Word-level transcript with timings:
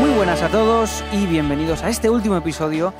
Muy 0.00 0.10
buenas 0.10 0.42
a 0.42 0.48
todos 0.48 1.02
y 1.12 1.26
bienvenidos 1.26 1.82
a 1.82 1.88
este 1.88 2.08
último 2.08 2.36
episodio 2.36 2.92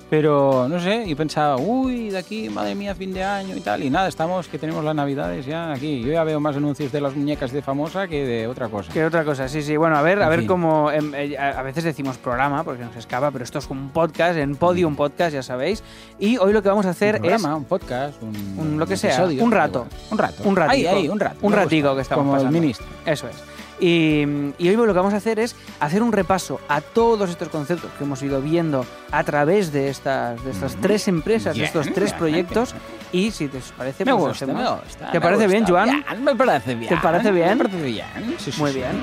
Pero 0.10 0.68
no 0.68 0.80
sé, 0.80 1.04
y 1.06 1.14
pensaba, 1.16 1.58
uy, 1.58 2.10
de 2.10 2.18
aquí, 2.18 2.50
madre 2.50 2.74
mía, 2.76 2.96
fin 2.96 3.14
de 3.14 3.24
año 3.24 3.56
y 3.56 3.60
tal. 3.62 3.84
Y 3.84 3.90
nada, 3.90 4.08
estamos 4.08 4.48
que 4.48 4.58
tenemos 4.58 4.84
las 4.84 4.96
navidades 4.96 5.46
ya 5.46 5.72
aquí. 5.72 6.02
Yo 6.02 6.12
ya 6.12 6.24
veo 6.24 6.40
más 6.40 6.56
anuncios 6.56 6.92
de 6.92 7.00
las 7.02 7.16
muñecas 7.16 7.52
de 7.52 7.62
famosa 7.62 8.08
que 8.08 8.26
de 8.26 8.48
otra 8.48 8.70
cosa. 8.70 8.92
¿Qué 8.92 9.06
otra 9.06 9.24
cosa? 9.24 9.48
Sí, 9.48 9.62
sí. 9.62 9.78
Bueno, 9.78 9.98
a 9.98 10.02
ver, 10.02 10.22
a 10.22 10.30
ver 10.30 10.40
fin. 10.40 10.48
cómo. 10.48 10.92
em, 10.92 11.14
eh, 11.16 11.38
a 11.38 11.62
veces 11.62 11.84
decimos 11.84 12.18
programa 12.18 12.64
porque 12.64 12.84
nos 12.84 12.96
escapa, 12.96 13.32
pero 13.32 13.44
esto 13.44 13.60
es 13.60 13.70
un 13.70 13.90
podcast, 13.90 14.38
en 14.38 14.56
Podium 14.56 14.96
Podcast, 14.96 15.34
ya 15.34 15.44
sabéis. 15.44 15.84
Y 16.20 16.38
hoy 16.38 16.54
lo 16.54 16.64
que 16.64 16.70
vamos 16.70 16.86
a 16.86 16.90
hacer 16.90 17.16
un 17.16 17.22
programa, 17.22 17.56
un 17.56 17.66
podcast, 17.66 18.22
un, 18.24 18.36
un 18.58 18.80
lo 18.80 18.88
que 18.88 18.98
sea, 18.98 19.12
episodio, 19.12 19.44
un 19.44 19.52
rato. 19.52 19.88
Un 20.12 20.18
rato. 20.18 20.44
Un 20.44 20.56
ratico. 20.56 20.72
Ahí, 20.74 20.86
ahí, 20.88 21.08
un 21.10 21.20
rato. 21.20 21.38
Un 21.42 21.54
ratico 21.54 21.90
gusta. 21.90 21.96
que 21.96 22.02
estamos 22.02 22.24
Como 22.24 22.34
pasando. 22.34 22.56
el 22.56 22.62
ministro. 22.62 22.86
es. 23.06 23.12
Eso 23.14 23.28
es. 23.28 23.49
Y, 23.82 24.24
y 24.58 24.68
hoy 24.70 24.76
lo 24.76 24.86
que 24.88 24.92
vamos 24.94 25.14
a 25.14 25.18
hacer 25.18 25.40
es 25.40 25.56
hacer 25.80 26.04
un 26.04 26.12
repaso 26.12 26.60
a 26.68 26.82
todos 26.82 27.30
estos 27.30 27.48
conceptos 27.50 27.90
que 27.98 28.04
hemos 28.04 28.22
ido 28.22 28.42
viendo 28.42 28.86
a 29.12 29.24
través 29.24 29.72
de 29.72 29.90
estas, 29.90 30.44
de 30.44 30.52
estas 30.52 30.76
tres 30.76 31.08
empresas, 31.08 31.56
de 31.56 31.64
estos 31.64 31.88
tres 31.94 32.12
proyectos. 32.14 32.76
Y 33.12 33.32
si 33.32 33.48
te 33.48 33.60
parece, 33.78 34.06
Me 34.06 34.14
pues 34.14 34.24
gusta, 34.28 34.46
me 34.48 34.54
gusta. 34.54 35.12
¿Te 35.12 35.20
me 35.20 35.22
parece 35.22 35.48
bien. 35.48 35.66
Joan? 35.66 35.90
Bien, 35.90 36.24
me 36.24 36.36
parece 36.36 36.76
bien. 36.76 36.90
¿Te 36.90 36.98
parece 36.98 37.32
bien? 37.32 37.58
Me 37.58 37.64
parece 37.66 37.82
bien. 37.84 38.06
Sí, 38.38 38.52
sí, 38.52 38.62
Muy 38.62 38.72
sí. 38.72 38.78
bien. 38.80 39.02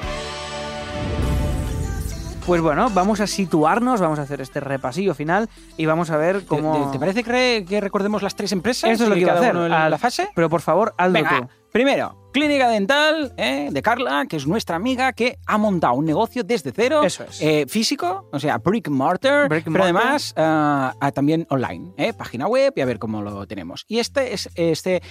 Pues 2.47 2.60
bueno, 2.60 2.88
vamos 2.91 3.19
a 3.19 3.26
situarnos, 3.26 4.00
vamos 4.00 4.20
a 4.20 4.22
hacer 4.22 4.41
este 4.41 4.60
repasillo 4.60 5.15
final 5.16 5.48
y 5.76 5.84
vamos 5.86 6.10
a 6.10 6.16
ver 6.16 6.41
¿Te- 6.42 6.47
cómo. 6.47 6.86
¿Te, 6.86 6.92
te 6.92 6.98
parece 7.00 7.25
que, 7.25 7.32
re- 7.32 7.65
que 7.69 7.81
recordemos 7.81 8.22
las 8.22 8.36
tres 8.36 8.53
empresas? 8.53 8.88
Eso 8.91 9.03
es 9.03 9.09
lo 9.09 9.15
que 9.16 9.22
iba 9.22 9.32
a 9.32 9.38
hacer. 9.38 9.56
Al- 9.56 9.91
la 9.91 9.98
fase? 9.98 10.28
Pero 10.32 10.48
por 10.48 10.60
favor, 10.60 10.94
hazlo 10.97 11.12
Venga, 11.15 11.41
tú. 11.41 11.48
Primero, 11.76 12.16
Clínica 12.32 12.69
Dental 12.70 13.32
¿eh? 13.38 13.69
de 13.70 13.82
Carla, 13.82 14.25
que 14.28 14.37
es 14.37 14.47
nuestra 14.47 14.76
amiga 14.76 15.12
que 15.14 15.38
ha 15.47 15.56
montado 15.59 15.94
un 15.94 16.04
negocio 16.06 16.42
desde 16.42 16.70
cero. 16.72 17.03
Eso 17.03 17.25
es. 17.25 17.41
eh, 17.42 17.66
físico, 17.69 18.28
o 18.32 18.38
sea, 18.41 18.56
brick 18.59 18.88
mortar, 18.88 19.48
Brick 19.50 19.64
pero 19.64 19.72
mortar. 19.84 19.84
además 19.97 20.34
ah, 20.36 20.94
ah, 21.00 21.12
también 21.12 21.47
online, 21.50 21.92
¿eh? 21.98 22.12
página 22.15 22.47
web 22.47 22.72
y 22.76 22.81
a 22.81 22.86
ver 22.86 22.98
cómo 22.98 23.20
lo 23.22 23.47
tenemos. 23.47 23.84
Y 23.88 23.98
este 23.98 24.32
es, 24.34 24.48
este 24.54 25.03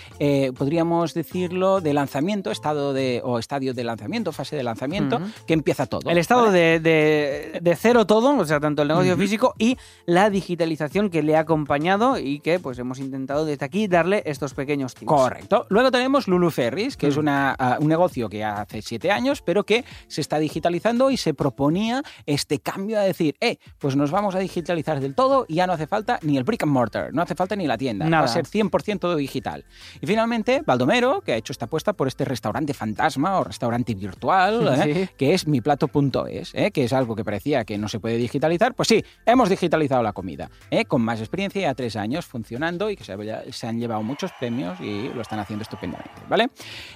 podríamos 0.55 1.13
decirlo, 1.13 1.81
de 1.81 1.93
lanzamiento, 1.93 2.49
estado 2.51 2.93
de, 2.93 3.21
o 3.23 3.37
estadio 3.39 3.73
de 3.75 3.83
lanzamiento, 3.83 4.31
fase 4.31 4.55
de 4.55 4.63
lanzamiento, 4.63 5.19
que 5.47 5.53
empieza 5.53 5.85
todo. 5.87 6.09
El 6.09 6.17
estado 6.17 6.45
¿vale? 6.45 6.59
de, 6.59 6.79
de- 6.79 7.59
de 7.61 7.75
cero 7.75 8.05
todo, 8.07 8.37
o 8.37 8.45
sea, 8.45 8.59
tanto 8.59 8.81
el 8.83 8.87
negocio 8.87 9.15
físico 9.17 9.53
y 9.59 9.77
la 10.05 10.29
digitalización 10.31 11.09
que 11.11 11.21
le 11.23 11.35
ha 11.35 11.39
acompañado 11.41 12.17
y 12.19 12.39
que 12.39 12.59
pues 12.59 12.77
hemos 12.79 12.99
intentado 12.99 13.45
desde 13.45 13.65
aquí 13.65 13.87
darle 13.87 14.23
estos 14.25 14.53
pequeños 14.55 14.93
tips. 14.95 15.07
Correcto. 15.07 15.65
Luego 15.69 15.91
tenemos 15.91 16.27
Lulu 16.27 16.51
Ferris, 16.55 16.95
que 16.97 17.07
es 17.07 17.17
Mm. 17.17 17.19
una, 17.19 17.55
ah, 17.59 17.77
un 17.79 17.87
negocio 17.89 18.29
que 18.29 18.43
hace 18.43 18.81
siete 18.81 19.11
años, 19.11 19.41
pero 19.41 19.63
que 19.65 19.83
se 20.07 20.21
está 20.21 20.39
digitalizando 20.39 21.11
y 21.11 21.17
se 21.17 21.33
proponía 21.33 22.01
este 22.25 22.59
cambio 22.59 22.97
a 22.99 23.03
decir, 23.03 23.35
eh, 23.41 23.57
pues 23.77 23.95
nos 23.95 24.09
vamos 24.11 24.33
a 24.35 24.39
digitalizar 24.39 24.99
del 25.01 25.13
todo 25.15 25.45
y 25.47 25.55
ya 25.55 25.67
no 25.67 25.73
hace 25.73 25.85
falta 25.87 26.17
ni 26.23 26.37
el 26.37 26.43
brick 26.43 26.63
and 26.63 26.71
mortar, 26.71 27.13
no 27.13 27.21
hace 27.21 27.35
falta 27.35 27.55
ni 27.55 27.67
la 27.67 27.77
tienda, 27.77 28.05
Nada. 28.05 28.23
va 28.23 28.25
a 28.29 28.33
ser 28.33 28.45
100% 28.47 28.99
todo 28.99 29.15
digital. 29.17 29.65
Y 30.01 30.07
finalmente, 30.07 30.63
Baldomero, 30.65 31.21
que 31.21 31.33
ha 31.33 31.35
hecho 31.35 31.51
esta 31.51 31.65
apuesta 31.65 31.93
por 31.93 32.07
este 32.07 32.23
restaurante 32.25 32.73
fantasma 32.73 33.39
o 33.39 33.43
restaurante 33.43 33.93
virtual, 33.93 34.67
¿eh? 34.87 35.07
Sí. 35.07 35.09
que 35.17 35.33
es 35.33 35.47
miplato.es, 35.47 36.53
¿eh? 36.55 36.71
que 36.71 36.83
es 36.85 36.93
algo 36.93 37.15
que 37.15 37.23
parecía 37.23 37.65
que 37.65 37.77
no 37.77 37.87
se 37.87 37.99
puede 37.99 38.17
digitalizar. 38.17 38.73
Pues 38.73 38.87
sí, 38.87 39.03
hemos 39.25 39.49
digitalizado 39.49 40.01
la 40.03 40.13
comida, 40.13 40.49
¿eh? 40.71 40.85
con 40.85 41.01
más 41.01 41.19
experiencia, 41.19 41.61
ya 41.61 41.73
tres 41.75 41.95
años 41.95 42.25
funcionando 42.25 42.89
y 42.89 42.95
que 42.95 43.03
se, 43.03 43.67
han 43.67 43.79
llevado 43.79 44.03
muchos 44.03 44.31
premios 44.39 44.79
y 44.79 45.09
lo 45.09 45.21
están 45.21 45.39
haciendo 45.39 45.63
estupendamente, 45.63 46.21
¿vale? 46.29 46.34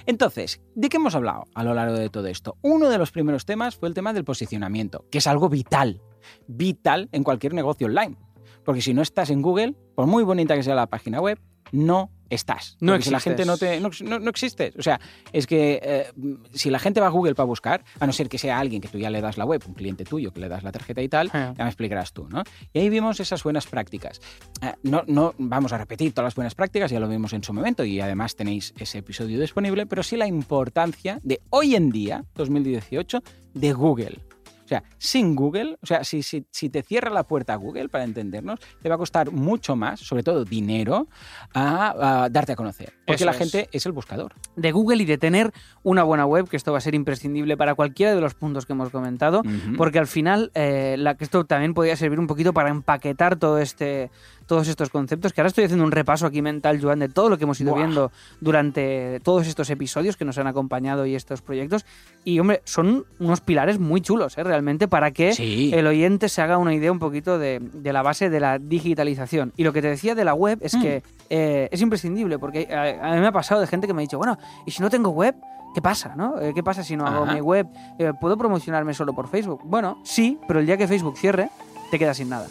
Entonces, 0.06 0.60
¿de 0.74 0.88
qué 0.88 0.96
hemos 0.96 1.14
hablado 1.14 1.44
a 1.54 1.64
lo 1.64 1.74
largo 1.74 1.96
de 1.96 2.10
todo 2.10 2.26
esto? 2.26 2.56
Uno 2.62 2.88
de 2.88 2.98
los 2.98 3.10
primeros 3.10 3.44
temas 3.44 3.76
fue 3.76 3.88
el 3.88 3.94
tema 3.94 4.12
del 4.12 4.24
posicionamiento, 4.24 5.04
que 5.10 5.18
es 5.18 5.26
algo 5.26 5.48
vital, 5.48 6.00
vital 6.46 7.08
en 7.12 7.24
cualquier 7.24 7.54
negocio 7.54 7.86
online. 7.86 8.16
Porque 8.64 8.82
si 8.82 8.94
no 8.94 9.02
estás 9.02 9.30
en 9.30 9.42
Google, 9.42 9.74
por 9.94 10.06
muy 10.06 10.22
bonita 10.22 10.54
que 10.54 10.62
sea 10.62 10.74
la 10.74 10.86
página 10.86 11.20
web, 11.20 11.40
no 11.72 12.10
estás. 12.30 12.76
No 12.80 12.92
Porque 12.92 13.04
si 13.04 13.10
la 13.10 13.20
gente 13.20 13.44
no 13.44 13.58
te. 13.58 13.78
No, 13.80 13.90
no, 14.04 14.18
no 14.18 14.30
existes. 14.30 14.74
O 14.76 14.82
sea, 14.82 14.98
es 15.32 15.46
que 15.46 15.80
eh, 15.82 16.06
si 16.54 16.70
la 16.70 16.78
gente 16.78 17.00
va 17.00 17.08
a 17.08 17.10
Google 17.10 17.34
para 17.34 17.44
buscar, 17.46 17.84
a 17.98 18.06
no 18.06 18.12
ser 18.12 18.28
que 18.28 18.38
sea 18.38 18.58
alguien 18.58 18.80
que 18.80 18.88
tú 18.88 18.98
ya 18.98 19.10
le 19.10 19.20
das 19.20 19.36
la 19.36 19.44
web, 19.44 19.62
un 19.66 19.74
cliente 19.74 20.04
tuyo 20.04 20.32
que 20.32 20.40
le 20.40 20.48
das 20.48 20.62
la 20.62 20.72
tarjeta 20.72 21.02
y 21.02 21.08
tal, 21.08 21.26
Eh. 21.34 21.52
ya 21.56 21.64
me 21.64 21.68
explicarás 21.68 22.12
tú, 22.12 22.28
¿no? 22.28 22.42
Y 22.72 22.78
ahí 22.78 22.88
vimos 22.88 23.20
esas 23.20 23.42
buenas 23.42 23.66
prácticas. 23.66 24.20
Eh, 24.62 24.72
no, 24.84 25.02
no 25.06 25.34
vamos 25.38 25.72
a 25.72 25.78
repetir 25.78 26.12
todas 26.12 26.26
las 26.26 26.34
buenas 26.34 26.54
prácticas, 26.54 26.90
ya 26.90 27.00
lo 27.00 27.08
vimos 27.08 27.32
en 27.32 27.42
su 27.42 27.52
momento 27.52 27.84
y 27.84 28.00
además 28.00 28.36
tenéis 28.36 28.72
ese 28.78 28.98
episodio 28.98 29.40
disponible, 29.40 29.86
pero 29.86 30.02
sí 30.02 30.16
la 30.16 30.26
importancia 30.26 31.18
de 31.22 31.40
hoy 31.50 31.74
en 31.74 31.90
día, 31.90 32.24
2018, 32.34 33.22
de 33.54 33.72
Google. 33.72 34.18
O 34.70 34.72
sea, 34.72 34.84
sin 34.98 35.34
Google, 35.34 35.76
o 35.82 35.86
sea, 35.86 36.04
si, 36.04 36.22
si, 36.22 36.46
si 36.48 36.70
te 36.70 36.84
cierra 36.84 37.10
la 37.10 37.24
puerta 37.24 37.54
a 37.54 37.56
Google, 37.56 37.88
para 37.88 38.04
entendernos, 38.04 38.60
te 38.80 38.88
va 38.88 38.94
a 38.94 38.98
costar 38.98 39.32
mucho 39.32 39.74
más, 39.74 39.98
sobre 39.98 40.22
todo 40.22 40.44
dinero, 40.44 41.08
a, 41.52 42.22
a 42.24 42.28
darte 42.28 42.52
a 42.52 42.56
conocer. 42.56 42.92
Porque 43.04 43.16
Eso 43.16 43.24
la 43.24 43.32
es. 43.32 43.38
gente 43.38 43.68
es 43.72 43.84
el 43.86 43.90
buscador. 43.90 44.32
De 44.54 44.70
Google 44.70 45.02
y 45.02 45.06
de 45.06 45.18
tener 45.18 45.52
una 45.82 46.04
buena 46.04 46.24
web, 46.24 46.48
que 46.48 46.56
esto 46.56 46.70
va 46.70 46.78
a 46.78 46.80
ser 46.80 46.94
imprescindible 46.94 47.56
para 47.56 47.74
cualquiera 47.74 48.14
de 48.14 48.20
los 48.20 48.34
puntos 48.34 48.64
que 48.64 48.74
hemos 48.74 48.90
comentado. 48.90 49.42
Porque 49.76 49.98
al 49.98 50.06
final, 50.06 50.52
eh, 50.54 50.94
la, 50.96 51.16
que 51.16 51.24
esto 51.24 51.44
también 51.44 51.74
podría 51.74 51.96
servir 51.96 52.20
un 52.20 52.28
poquito 52.28 52.52
para 52.52 52.70
empaquetar 52.70 53.34
todo 53.36 53.58
este, 53.58 54.12
todos 54.50 54.66
estos 54.66 54.90
conceptos, 54.90 55.32
que 55.32 55.40
ahora 55.40 55.46
estoy 55.46 55.62
haciendo 55.62 55.84
un 55.84 55.92
repaso 55.92 56.26
aquí 56.26 56.42
mental, 56.42 56.80
Joan, 56.82 56.98
de 56.98 57.08
todo 57.08 57.28
lo 57.28 57.38
que 57.38 57.44
hemos 57.44 57.60
ido 57.60 57.70
Buah. 57.70 57.82
viendo 57.84 58.10
durante 58.40 59.20
todos 59.20 59.46
estos 59.46 59.70
episodios 59.70 60.16
que 60.16 60.24
nos 60.24 60.38
han 60.38 60.48
acompañado 60.48 61.06
y 61.06 61.14
estos 61.14 61.40
proyectos. 61.40 61.86
Y, 62.24 62.40
hombre, 62.40 62.60
son 62.64 63.04
unos 63.20 63.40
pilares 63.40 63.78
muy 63.78 64.00
chulos, 64.00 64.36
¿eh? 64.38 64.42
realmente, 64.42 64.88
para 64.88 65.12
que 65.12 65.32
Sí. 65.34 65.70
el 65.72 65.86
oyente 65.86 66.28
se 66.28 66.42
haga 66.42 66.58
una 66.58 66.74
idea 66.74 66.90
un 66.90 66.98
poquito 66.98 67.38
de, 67.38 67.60
de 67.60 67.92
la 67.92 68.02
base 68.02 68.28
de 68.28 68.40
la 68.40 68.58
digitalización. 68.58 69.52
Y 69.56 69.62
lo 69.62 69.72
que 69.72 69.82
te 69.82 69.88
decía 69.88 70.16
de 70.16 70.24
la 70.24 70.34
web 70.34 70.58
es 70.62 70.74
Mm. 70.74 70.82
que 70.82 71.02
eh, 71.30 71.68
es 71.70 71.80
imprescindible, 71.80 72.40
porque 72.40 72.66
a, 72.74 73.08
a 73.12 73.14
mí 73.14 73.20
me 73.20 73.28
ha 73.28 73.32
pasado 73.32 73.60
de 73.60 73.68
gente 73.68 73.86
que 73.86 73.94
me 73.94 74.02
ha 74.02 74.04
dicho, 74.04 74.18
bueno, 74.18 74.36
¿y 74.66 74.72
si 74.72 74.82
no 74.82 74.90
tengo 74.90 75.10
web? 75.10 75.36
¿Qué 75.72 75.80
pasa? 75.80 76.14
¿no? 76.16 76.40
Eh, 76.40 76.50
¿Qué 76.52 76.64
pasa 76.64 76.82
si 76.82 76.96
no 76.96 77.06
hago 77.06 77.22
Ajá. 77.22 77.34
mi 77.34 77.40
web? 77.40 77.68
Eh, 78.00 78.12
¿Puedo 78.20 78.36
promocionarme 78.36 78.92
solo 78.94 79.12
por 79.12 79.28
Facebook? 79.28 79.60
Bueno, 79.64 80.00
sí, 80.02 80.36
pero 80.48 80.58
el 80.58 80.66
día 80.66 80.76
que 80.76 80.88
Facebook 80.88 81.16
cierre, 81.16 81.48
te 81.90 81.98
quedas 81.98 82.16
sin 82.16 82.28
nada. 82.28 82.46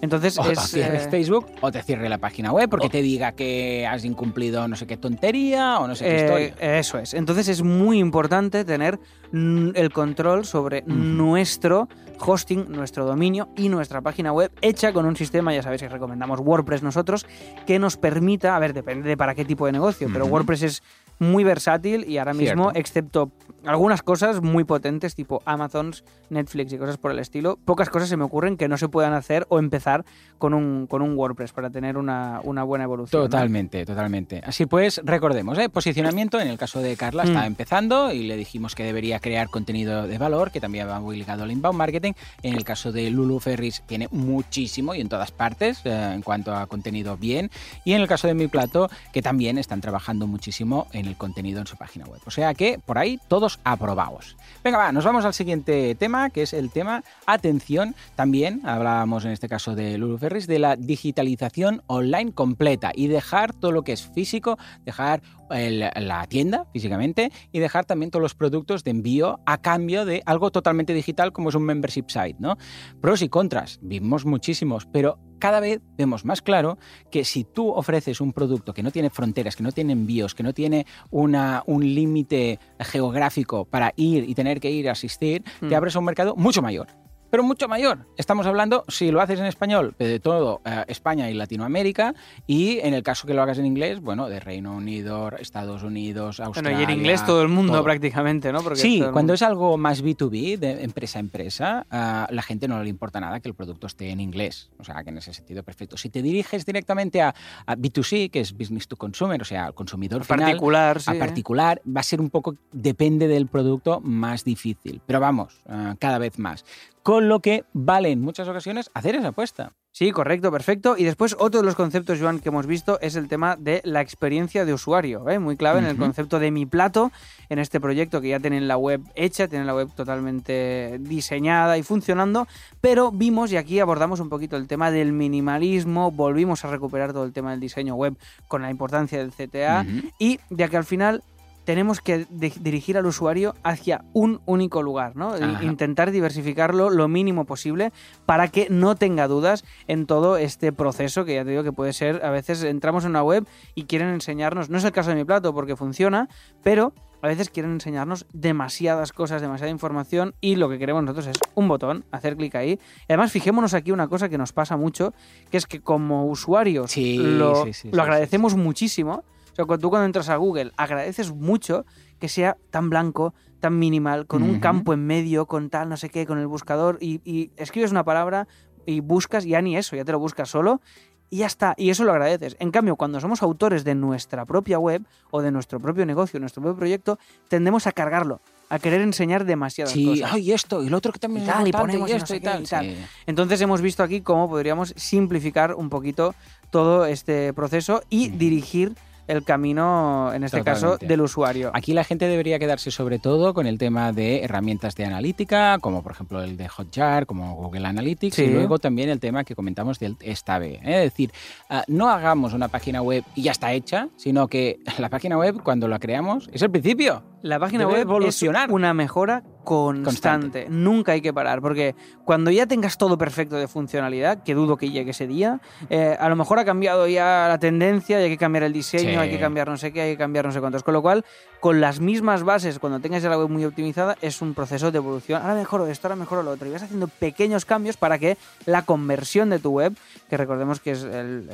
Entonces 0.00 0.38
O 0.38 0.50
es... 0.50 0.58
cierres 0.70 1.06
eh, 1.06 1.10
Facebook 1.10 1.46
o 1.60 1.70
te 1.70 1.82
cierre 1.82 2.08
la 2.08 2.18
página 2.18 2.52
web 2.52 2.68
porque 2.70 2.88
te 2.88 3.02
diga 3.02 3.32
que 3.32 3.86
has 3.86 4.04
incumplido 4.04 4.66
no 4.66 4.76
sé 4.76 4.86
qué 4.86 4.96
tontería 4.96 5.78
o 5.78 5.86
no 5.86 5.94
sé 5.94 6.04
qué 6.04 6.10
Eh, 6.10 6.44
historia. 6.48 6.78
eso 6.78 6.98
es. 6.98 7.14
Entonces 7.14 7.48
es 7.48 7.62
muy 7.62 7.98
importante 7.98 8.64
tener 8.64 8.98
el 9.32 9.90
control 9.92 10.46
sobre 10.46 10.82
nuestro 10.86 11.88
hosting, 12.20 12.70
nuestro 12.70 13.04
dominio 13.04 13.50
y 13.56 13.68
nuestra 13.68 14.00
página 14.00 14.32
web 14.32 14.50
hecha 14.62 14.92
con 14.92 15.04
un 15.06 15.16
sistema, 15.16 15.54
ya 15.54 15.62
sabéis 15.62 15.82
que 15.82 15.88
recomendamos 15.88 16.40
WordPress 16.40 16.82
nosotros, 16.82 17.26
que 17.66 17.78
nos 17.78 17.96
permita, 17.96 18.56
a 18.56 18.58
ver, 18.58 18.72
depende 18.72 19.08
de 19.08 19.16
para 19.16 19.34
qué 19.34 19.44
tipo 19.44 19.66
de 19.66 19.72
negocio, 19.72 20.08
pero. 20.12 20.26
WordPress 20.26 20.62
es 20.62 20.82
muy 21.18 21.44
versátil 21.44 22.04
y 22.08 22.18
ahora 22.18 22.34
mismo, 22.34 22.64
Cierto. 22.64 22.78
excepto 22.78 23.30
algunas 23.64 24.02
cosas 24.02 24.40
muy 24.40 24.64
potentes 24.64 25.14
tipo 25.14 25.42
Amazons, 25.44 26.04
Netflix 26.30 26.72
y 26.72 26.78
cosas 26.78 26.96
por 26.96 27.10
el 27.10 27.18
estilo, 27.18 27.58
pocas 27.64 27.90
cosas 27.90 28.08
se 28.08 28.16
me 28.16 28.24
ocurren 28.24 28.56
que 28.56 28.68
no 28.68 28.78
se 28.78 28.88
puedan 28.88 29.12
hacer 29.14 29.46
o 29.48 29.58
empezar 29.58 30.04
con 30.38 30.54
un, 30.54 30.86
con 30.86 31.02
un 31.02 31.16
WordPress 31.16 31.52
para 31.52 31.68
tener 31.70 31.96
una, 31.98 32.40
una 32.44 32.62
buena 32.62 32.84
evolución. 32.84 33.22
¿no? 33.22 33.28
Totalmente, 33.28 33.84
totalmente. 33.84 34.40
Así 34.46 34.66
pues, 34.66 35.00
recordemos, 35.04 35.58
¿eh? 35.58 35.68
posicionamiento, 35.68 36.38
en 36.40 36.48
el 36.48 36.56
caso 36.56 36.80
de 36.80 36.96
Carla 36.96 37.24
está 37.24 37.42
Mm. 37.42 37.46
empezando 37.46 38.12
y 38.12 38.22
le 38.28 38.36
dijimos 38.36 38.74
que 38.74 38.84
debería 38.84 39.18
crear 39.18 39.48
contenido 39.48 40.06
de 40.06 40.18
valor, 40.18 40.50
que 40.52 40.60
también 40.60 40.88
va 40.88 41.00
muy 41.00 41.16
ligado 41.16 41.42
al 41.42 41.50
inbound 41.50 41.76
marketing. 41.76 42.12
En 42.42 42.54
el 42.54 42.62
caso 42.64 42.92
de 42.92 43.10
Lulu 43.10 43.40
Ferris 43.40 43.82
tiene 43.86 44.06
muchísimo 44.12 44.94
y 44.94 45.00
en 45.00 45.08
todas 45.08 45.32
partes 45.32 45.80
eh, 45.84 46.12
en 46.14 46.22
cuanto 46.22 46.54
a 46.54 46.66
contenido 46.66 47.16
bien. 47.16 47.50
Y 47.84 47.92
en 47.94 48.00
el 48.02 48.06
caso 48.08 48.28
de 48.28 48.34
Mi 48.34 48.46
Plato, 48.46 48.88
que 49.12 49.20
también 49.20 49.58
están 49.58 49.80
trabajando 49.80 50.26
muchísimo 50.26 50.86
en 50.92 51.06
el 51.08 51.16
contenido 51.16 51.60
en 51.60 51.66
su 51.66 51.76
página 51.76 52.04
web. 52.06 52.20
O 52.26 52.30
sea 52.30 52.54
que 52.54 52.78
por 52.84 52.98
ahí 52.98 53.18
todos 53.28 53.58
aprobados. 53.64 54.36
Venga, 54.62 54.78
va, 54.78 54.92
nos 54.92 55.04
vamos 55.04 55.24
al 55.24 55.34
siguiente 55.34 55.94
tema, 55.94 56.30
que 56.30 56.42
es 56.42 56.52
el 56.52 56.70
tema, 56.70 57.02
atención, 57.26 57.94
también 58.16 58.62
hablábamos 58.64 59.24
en 59.24 59.32
este 59.32 59.48
caso 59.48 59.74
de 59.74 59.98
Lulu 59.98 60.18
Ferris, 60.18 60.46
de 60.46 60.58
la 60.58 60.76
digitalización 60.76 61.82
online 61.86 62.32
completa 62.32 62.92
y 62.94 63.08
dejar 63.08 63.52
todo 63.52 63.72
lo 63.72 63.82
que 63.82 63.92
es 63.92 64.06
físico, 64.06 64.58
dejar 64.84 65.22
la 65.50 66.26
tienda 66.26 66.66
físicamente 66.72 67.32
y 67.52 67.58
dejar 67.58 67.86
también 67.86 68.10
todos 68.10 68.22
los 68.22 68.34
productos 68.34 68.84
de 68.84 68.90
envío 68.90 69.40
a 69.46 69.58
cambio 69.58 70.04
de 70.04 70.22
algo 70.26 70.50
totalmente 70.50 70.92
digital 70.92 71.32
como 71.32 71.48
es 71.48 71.54
un 71.54 71.62
membership 71.62 72.04
site, 72.08 72.36
¿no? 72.38 72.58
Pros 73.00 73.22
y 73.22 73.28
contras, 73.28 73.78
vimos 73.80 74.26
muchísimos, 74.26 74.86
pero 74.86 75.18
cada 75.38 75.60
vez 75.60 75.80
vemos 75.96 76.24
más 76.24 76.42
claro 76.42 76.78
que 77.10 77.24
si 77.24 77.44
tú 77.44 77.70
ofreces 77.70 78.20
un 78.20 78.32
producto 78.32 78.74
que 78.74 78.82
no 78.82 78.90
tiene 78.90 79.10
fronteras, 79.10 79.56
que 79.56 79.62
no 79.62 79.72
tiene 79.72 79.92
envíos, 79.92 80.34
que 80.34 80.42
no 80.42 80.52
tiene 80.52 80.86
una, 81.10 81.62
un 81.66 81.82
límite 81.94 82.58
geográfico 82.80 83.64
para 83.64 83.92
ir 83.96 84.28
y 84.28 84.34
tener 84.34 84.60
que 84.60 84.70
ir 84.70 84.88
a 84.88 84.92
asistir, 84.92 85.42
Mm. 85.60 85.68
te 85.68 85.76
abres 85.76 85.96
a 85.96 85.98
un 85.98 86.04
mercado 86.04 86.34
mucho 86.36 86.62
mayor. 86.62 86.88
Pero 87.30 87.42
mucho 87.42 87.68
mayor. 87.68 88.06
Estamos 88.16 88.46
hablando, 88.46 88.84
si 88.88 89.10
lo 89.10 89.20
haces 89.20 89.38
en 89.38 89.46
español, 89.46 89.94
de 89.98 90.18
todo 90.20 90.60
eh, 90.64 90.84
España 90.88 91.30
y 91.30 91.34
Latinoamérica, 91.34 92.14
y 92.46 92.78
en 92.80 92.94
el 92.94 93.02
caso 93.02 93.26
que 93.26 93.34
lo 93.34 93.42
hagas 93.42 93.58
en 93.58 93.66
inglés, 93.66 94.00
bueno, 94.00 94.28
de 94.28 94.40
Reino 94.40 94.74
Unido, 94.74 95.30
Estados 95.38 95.82
Unidos, 95.82 96.40
Australia. 96.40 96.78
Bueno, 96.78 96.90
y 96.90 96.92
en 96.92 96.98
inglés 97.00 97.24
todo 97.26 97.42
el 97.42 97.48
mundo 97.48 97.74
todo. 97.74 97.84
prácticamente, 97.84 98.52
¿no? 98.52 98.62
Porque 98.62 98.80
Sí, 98.80 99.02
cuando 99.12 99.34
es 99.34 99.42
algo 99.42 99.76
más 99.76 100.02
B2B, 100.02 100.58
de 100.58 100.82
empresa 100.84 101.18
a 101.18 101.20
empresa, 101.20 101.86
a 101.90 102.28
la 102.30 102.42
gente 102.42 102.68
no 102.68 102.82
le 102.82 102.88
importa 102.88 103.20
nada 103.20 103.40
que 103.40 103.48
el 103.48 103.54
producto 103.54 103.86
esté 103.86 104.10
en 104.10 104.20
inglés. 104.20 104.70
O 104.78 104.84
sea, 104.84 105.02
que 105.04 105.10
en 105.10 105.18
ese 105.18 105.34
sentido, 105.34 105.62
perfecto. 105.62 105.96
Si 105.96 106.08
te 106.08 106.22
diriges 106.22 106.64
directamente 106.64 107.20
a, 107.20 107.34
a 107.66 107.76
B2C, 107.76 108.30
que 108.30 108.40
es 108.40 108.56
Business 108.56 108.88
to 108.88 108.96
Consumer, 108.96 109.40
o 109.40 109.44
sea, 109.44 109.66
al 109.66 109.74
consumidor 109.74 110.24
final, 110.24 110.40
particular, 110.40 111.00
sí. 111.00 111.10
a 111.10 111.18
particular, 111.18 111.82
va 111.84 112.00
a 112.00 112.04
ser 112.04 112.20
un 112.20 112.30
poco, 112.30 112.56
depende 112.72 113.28
del 113.28 113.46
producto, 113.46 114.00
más 114.00 114.44
difícil. 114.44 115.00
Pero 115.06 115.20
vamos, 115.20 115.60
ah, 115.68 115.94
cada 115.98 116.18
vez 116.18 116.38
más. 116.38 116.64
Con 117.08 117.26
lo 117.26 117.40
que 117.40 117.64
vale 117.72 118.10
en 118.10 118.20
muchas 118.20 118.48
ocasiones 118.48 118.90
hacer 118.92 119.16
esa 119.16 119.28
apuesta. 119.28 119.72
Sí, 119.92 120.10
correcto, 120.10 120.52
perfecto. 120.52 120.94
Y 120.98 121.04
después 121.04 121.34
otro 121.38 121.60
de 121.60 121.64
los 121.64 121.74
conceptos, 121.74 122.20
Joan, 122.20 122.38
que 122.38 122.50
hemos 122.50 122.66
visto 122.66 123.00
es 123.00 123.16
el 123.16 123.28
tema 123.28 123.56
de 123.56 123.80
la 123.82 124.02
experiencia 124.02 124.66
de 124.66 124.74
usuario, 124.74 125.26
¿eh? 125.30 125.38
muy 125.38 125.56
clave 125.56 125.78
en 125.78 125.86
el 125.86 125.96
concepto 125.96 126.38
de 126.38 126.50
mi 126.50 126.66
plato, 126.66 127.10
en 127.48 127.60
este 127.60 127.80
proyecto 127.80 128.20
que 128.20 128.28
ya 128.28 128.40
tienen 128.40 128.68
la 128.68 128.76
web 128.76 129.00
hecha, 129.14 129.48
tienen 129.48 129.66
la 129.66 129.74
web 129.74 129.88
totalmente 129.96 130.98
diseñada 131.00 131.78
y 131.78 131.82
funcionando, 131.82 132.46
pero 132.82 133.10
vimos 133.10 133.52
y 133.52 133.56
aquí 133.56 133.80
abordamos 133.80 134.20
un 134.20 134.28
poquito 134.28 134.58
el 134.58 134.66
tema 134.66 134.90
del 134.90 135.12
minimalismo, 135.14 136.10
volvimos 136.10 136.66
a 136.66 136.70
recuperar 136.70 137.14
todo 137.14 137.24
el 137.24 137.32
tema 137.32 137.52
del 137.52 137.60
diseño 137.60 137.94
web 137.94 138.18
con 138.48 138.60
la 138.60 138.70
importancia 138.70 139.18
del 139.18 139.32
CTA 139.32 139.86
y 140.18 140.40
de 140.50 140.68
que 140.68 140.76
al 140.76 140.84
final 140.84 141.22
tenemos 141.68 142.00
que 142.00 142.24
di- 142.30 142.54
dirigir 142.60 142.96
al 142.96 143.04
usuario 143.04 143.54
hacia 143.62 144.02
un 144.14 144.40
único 144.46 144.82
lugar, 144.82 145.16
¿no? 145.16 145.34
Ajá. 145.34 145.62
Intentar 145.62 146.10
diversificarlo 146.10 146.88
lo 146.88 147.08
mínimo 147.08 147.44
posible 147.44 147.92
para 148.24 148.48
que 148.48 148.68
no 148.70 148.94
tenga 148.96 149.28
dudas 149.28 149.66
en 149.86 150.06
todo 150.06 150.38
este 150.38 150.72
proceso 150.72 151.26
que 151.26 151.34
ya 151.34 151.44
te 151.44 151.50
digo 151.50 151.64
que 151.64 151.72
puede 151.72 151.92
ser, 151.92 152.24
a 152.24 152.30
veces 152.30 152.62
entramos 152.62 153.04
en 153.04 153.10
una 153.10 153.22
web 153.22 153.46
y 153.74 153.82
quieren 153.84 154.08
enseñarnos, 154.08 154.70
no 154.70 154.78
es 154.78 154.84
el 154.84 154.92
caso 154.92 155.10
de 155.10 155.16
mi 155.16 155.26
plato 155.26 155.52
porque 155.52 155.76
funciona, 155.76 156.30
pero 156.62 156.94
a 157.20 157.26
veces 157.26 157.50
quieren 157.50 157.72
enseñarnos 157.72 158.24
demasiadas 158.32 159.12
cosas, 159.12 159.42
demasiada 159.42 159.70
información 159.70 160.34
y 160.40 160.56
lo 160.56 160.70
que 160.70 160.78
queremos 160.78 161.02
nosotros 161.02 161.26
es 161.26 161.36
un 161.54 161.68
botón, 161.68 162.06
hacer 162.12 162.34
clic 162.38 162.54
ahí. 162.54 162.78
Y 163.00 163.12
además, 163.12 163.30
fijémonos 163.30 163.74
aquí 163.74 163.90
una 163.92 164.08
cosa 164.08 164.30
que 164.30 164.38
nos 164.38 164.54
pasa 164.54 164.78
mucho, 164.78 165.12
que 165.50 165.58
es 165.58 165.66
que 165.66 165.80
como 165.80 166.24
usuarios 166.28 166.92
Sí, 166.92 167.18
lo, 167.18 167.64
sí, 167.64 167.74
sí, 167.74 167.88
lo 167.90 167.96
sí, 167.96 168.00
agradecemos 168.00 168.54
muchísimo. 168.56 169.22
Sea, 169.58 169.66
cuando 169.66 169.82
tú 169.82 169.90
cuando 169.90 170.06
entras 170.06 170.28
a 170.28 170.36
Google 170.36 170.70
agradeces 170.76 171.32
mucho 171.32 171.84
que 172.20 172.28
sea 172.28 172.56
tan 172.70 172.90
blanco, 172.90 173.34
tan 173.58 173.76
minimal, 173.76 174.28
con 174.28 174.44
un 174.44 174.60
campo 174.60 174.92
en 174.92 175.04
medio, 175.04 175.46
con 175.46 175.68
tal, 175.68 175.88
no 175.88 175.96
sé 175.96 176.10
qué, 176.10 176.26
con 176.26 176.38
el 176.38 176.46
buscador 176.46 176.96
y, 177.00 177.20
y 177.24 177.50
escribes 177.56 177.90
una 177.90 178.04
palabra 178.04 178.46
y 178.86 179.00
buscas, 179.00 179.44
ya 179.44 179.60
ni 179.60 179.76
eso, 179.76 179.96
ya 179.96 180.04
te 180.04 180.12
lo 180.12 180.20
buscas 180.20 180.48
solo 180.48 180.80
y 181.28 181.38
ya 181.38 181.46
está, 181.46 181.74
y 181.76 181.90
eso 181.90 182.04
lo 182.04 182.12
agradeces. 182.12 182.56
En 182.60 182.70
cambio, 182.70 182.94
cuando 182.94 183.18
somos 183.20 183.42
autores 183.42 183.82
de 183.82 183.96
nuestra 183.96 184.46
propia 184.46 184.78
web 184.78 185.02
o 185.32 185.42
de 185.42 185.50
nuestro 185.50 185.80
propio 185.80 186.06
negocio, 186.06 186.38
nuestro 186.38 186.62
propio 186.62 186.78
proyecto, 186.78 187.18
tendemos 187.48 187.88
a 187.88 187.92
cargarlo, 187.92 188.40
a 188.70 188.78
querer 188.78 189.00
enseñar 189.00 189.44
demasiadas 189.44 189.92
Sí, 189.92 190.06
cosas. 190.06 190.30
ay, 190.34 190.52
esto, 190.52 190.84
y 190.84 190.88
lo 190.88 190.98
otro 190.98 191.12
que 191.12 191.18
también 191.18 191.44
Y 191.44 191.48
es 191.50 191.68
y 191.68 191.72
ponemos 191.72 192.08
y 192.08 192.12
y 192.12 192.14
no 192.14 192.16
esto 192.18 192.26
sé 192.28 192.36
y 192.36 192.40
qué, 192.40 192.44
tal. 192.46 192.62
y 192.62 192.66
tal. 192.66 192.84
sí. 192.86 192.96
Entonces 193.26 193.60
hemos 193.60 193.80
visto 193.82 194.04
aquí 194.04 194.20
cómo 194.20 194.48
podríamos 194.48 194.94
simplificar 194.96 195.74
un 195.74 195.90
poquito 195.90 196.34
todo 196.70 197.04
este 197.06 197.52
proceso 197.52 198.02
y 198.08 198.28
dirigir 198.28 198.94
el 199.28 199.44
camino, 199.44 200.32
en 200.34 200.42
este 200.44 200.62
caso, 200.64 200.96
del 200.98 201.20
usuario. 201.20 201.70
Aquí 201.74 201.92
la 201.92 202.02
gente 202.04 202.26
debería 202.26 202.58
quedarse 202.58 202.90
sobre 202.90 203.18
todo 203.18 203.54
con 203.54 203.66
el 203.66 203.78
tema 203.78 204.12
de 204.12 204.42
herramientas 204.42 204.94
de 204.96 205.04
analítica, 205.04 205.78
como 205.80 206.02
por 206.02 206.12
ejemplo 206.12 206.42
el 206.42 206.56
de 206.56 206.68
Hotjar, 206.68 207.26
como 207.26 207.54
Google 207.54 207.86
Analytics, 207.86 208.34
Sí. 208.36 208.44
y 208.44 208.50
luego 208.52 208.78
también 208.78 209.08
el 209.08 209.20
tema 209.20 209.44
que 209.44 209.54
comentamos 209.54 209.98
del 209.98 210.16
Stave. 210.22 210.80
¿eh? 210.84 211.04
Es 211.04 211.12
decir, 211.12 211.30
ah, 211.70 211.84
no 211.86 212.08
hagamos 212.08 212.52
una 212.54 212.68
página 212.68 213.02
web 213.02 213.22
y 213.34 213.42
ya 213.42 213.52
está 213.52 213.72
hecha, 213.72 214.08
sino 214.16 214.48
que 214.48 214.80
la 214.98 215.08
página 215.08 215.36
web, 215.38 215.62
cuando 215.62 215.88
la 215.88 215.98
creamos, 215.98 216.48
es 216.52 216.62
el 216.62 216.70
principio. 216.70 217.22
La 217.42 217.60
página 217.60 217.80
Debe 217.84 217.92
web 217.92 218.02
evolucionar. 218.02 218.68
es 218.68 218.74
una 218.74 218.92
mejora 218.94 219.44
constante. 219.68 220.04
Constante. 220.04 220.66
Nunca 220.70 221.12
hay 221.12 221.20
que 221.20 221.32
parar, 221.32 221.60
porque 221.60 221.94
cuando 222.24 222.50
ya 222.50 222.66
tengas 222.66 222.96
todo 222.96 223.18
perfecto 223.18 223.56
de 223.56 223.68
funcionalidad, 223.68 224.42
que 224.42 224.54
dudo 224.54 224.76
que 224.76 224.90
llegue 224.90 225.10
ese 225.10 225.26
día, 225.26 225.60
eh, 225.90 226.16
a 226.18 226.28
lo 226.28 226.36
mejor 226.36 226.58
ha 226.58 226.64
cambiado 226.64 227.06
ya 227.06 227.46
la 227.48 227.58
tendencia 227.58 228.20
y 228.20 228.24
hay 228.24 228.30
que 228.30 228.38
cambiar 228.38 228.62
el 228.64 228.72
diseño, 228.72 229.10
Sí. 229.10 229.16
hay 229.16 229.30
que 229.30 229.38
cambiar 229.38 229.68
no 229.68 229.76
sé 229.76 229.92
qué, 229.92 230.00
hay 230.02 230.12
que 230.12 230.18
cambiar 230.18 230.46
no 230.46 230.52
sé 230.52 230.60
cuántos. 230.60 230.82
Con 230.82 230.94
lo 230.94 231.02
cual, 231.02 231.24
con 231.60 231.80
las 231.80 232.00
mismas 232.00 232.42
bases, 232.44 232.78
cuando 232.78 233.00
tengas 233.00 233.22
la 233.24 233.36
web 233.38 233.48
muy 233.48 233.64
optimizada, 233.64 234.16
es 234.22 234.40
un 234.42 234.54
proceso 234.54 234.90
de 234.90 234.98
evolución. 234.98 235.42
Ahora 235.42 235.54
mejoro 235.54 235.86
esto, 235.86 236.06
ahora 236.08 236.16
mejoro 236.16 236.42
lo 236.42 236.52
otro. 236.52 236.66
Y 236.68 236.70
vas 236.72 236.82
haciendo 236.84 237.08
pequeños 237.08 237.64
cambios 237.64 237.96
para 237.96 238.18
que 238.18 238.36
la 238.64 238.82
conversión 238.82 239.50
de 239.50 239.58
tu 239.58 239.70
web, 239.72 239.94
que 240.30 240.36
recordemos 240.36 240.80
que 240.80 240.92
es 240.92 241.02
el- 241.02 241.48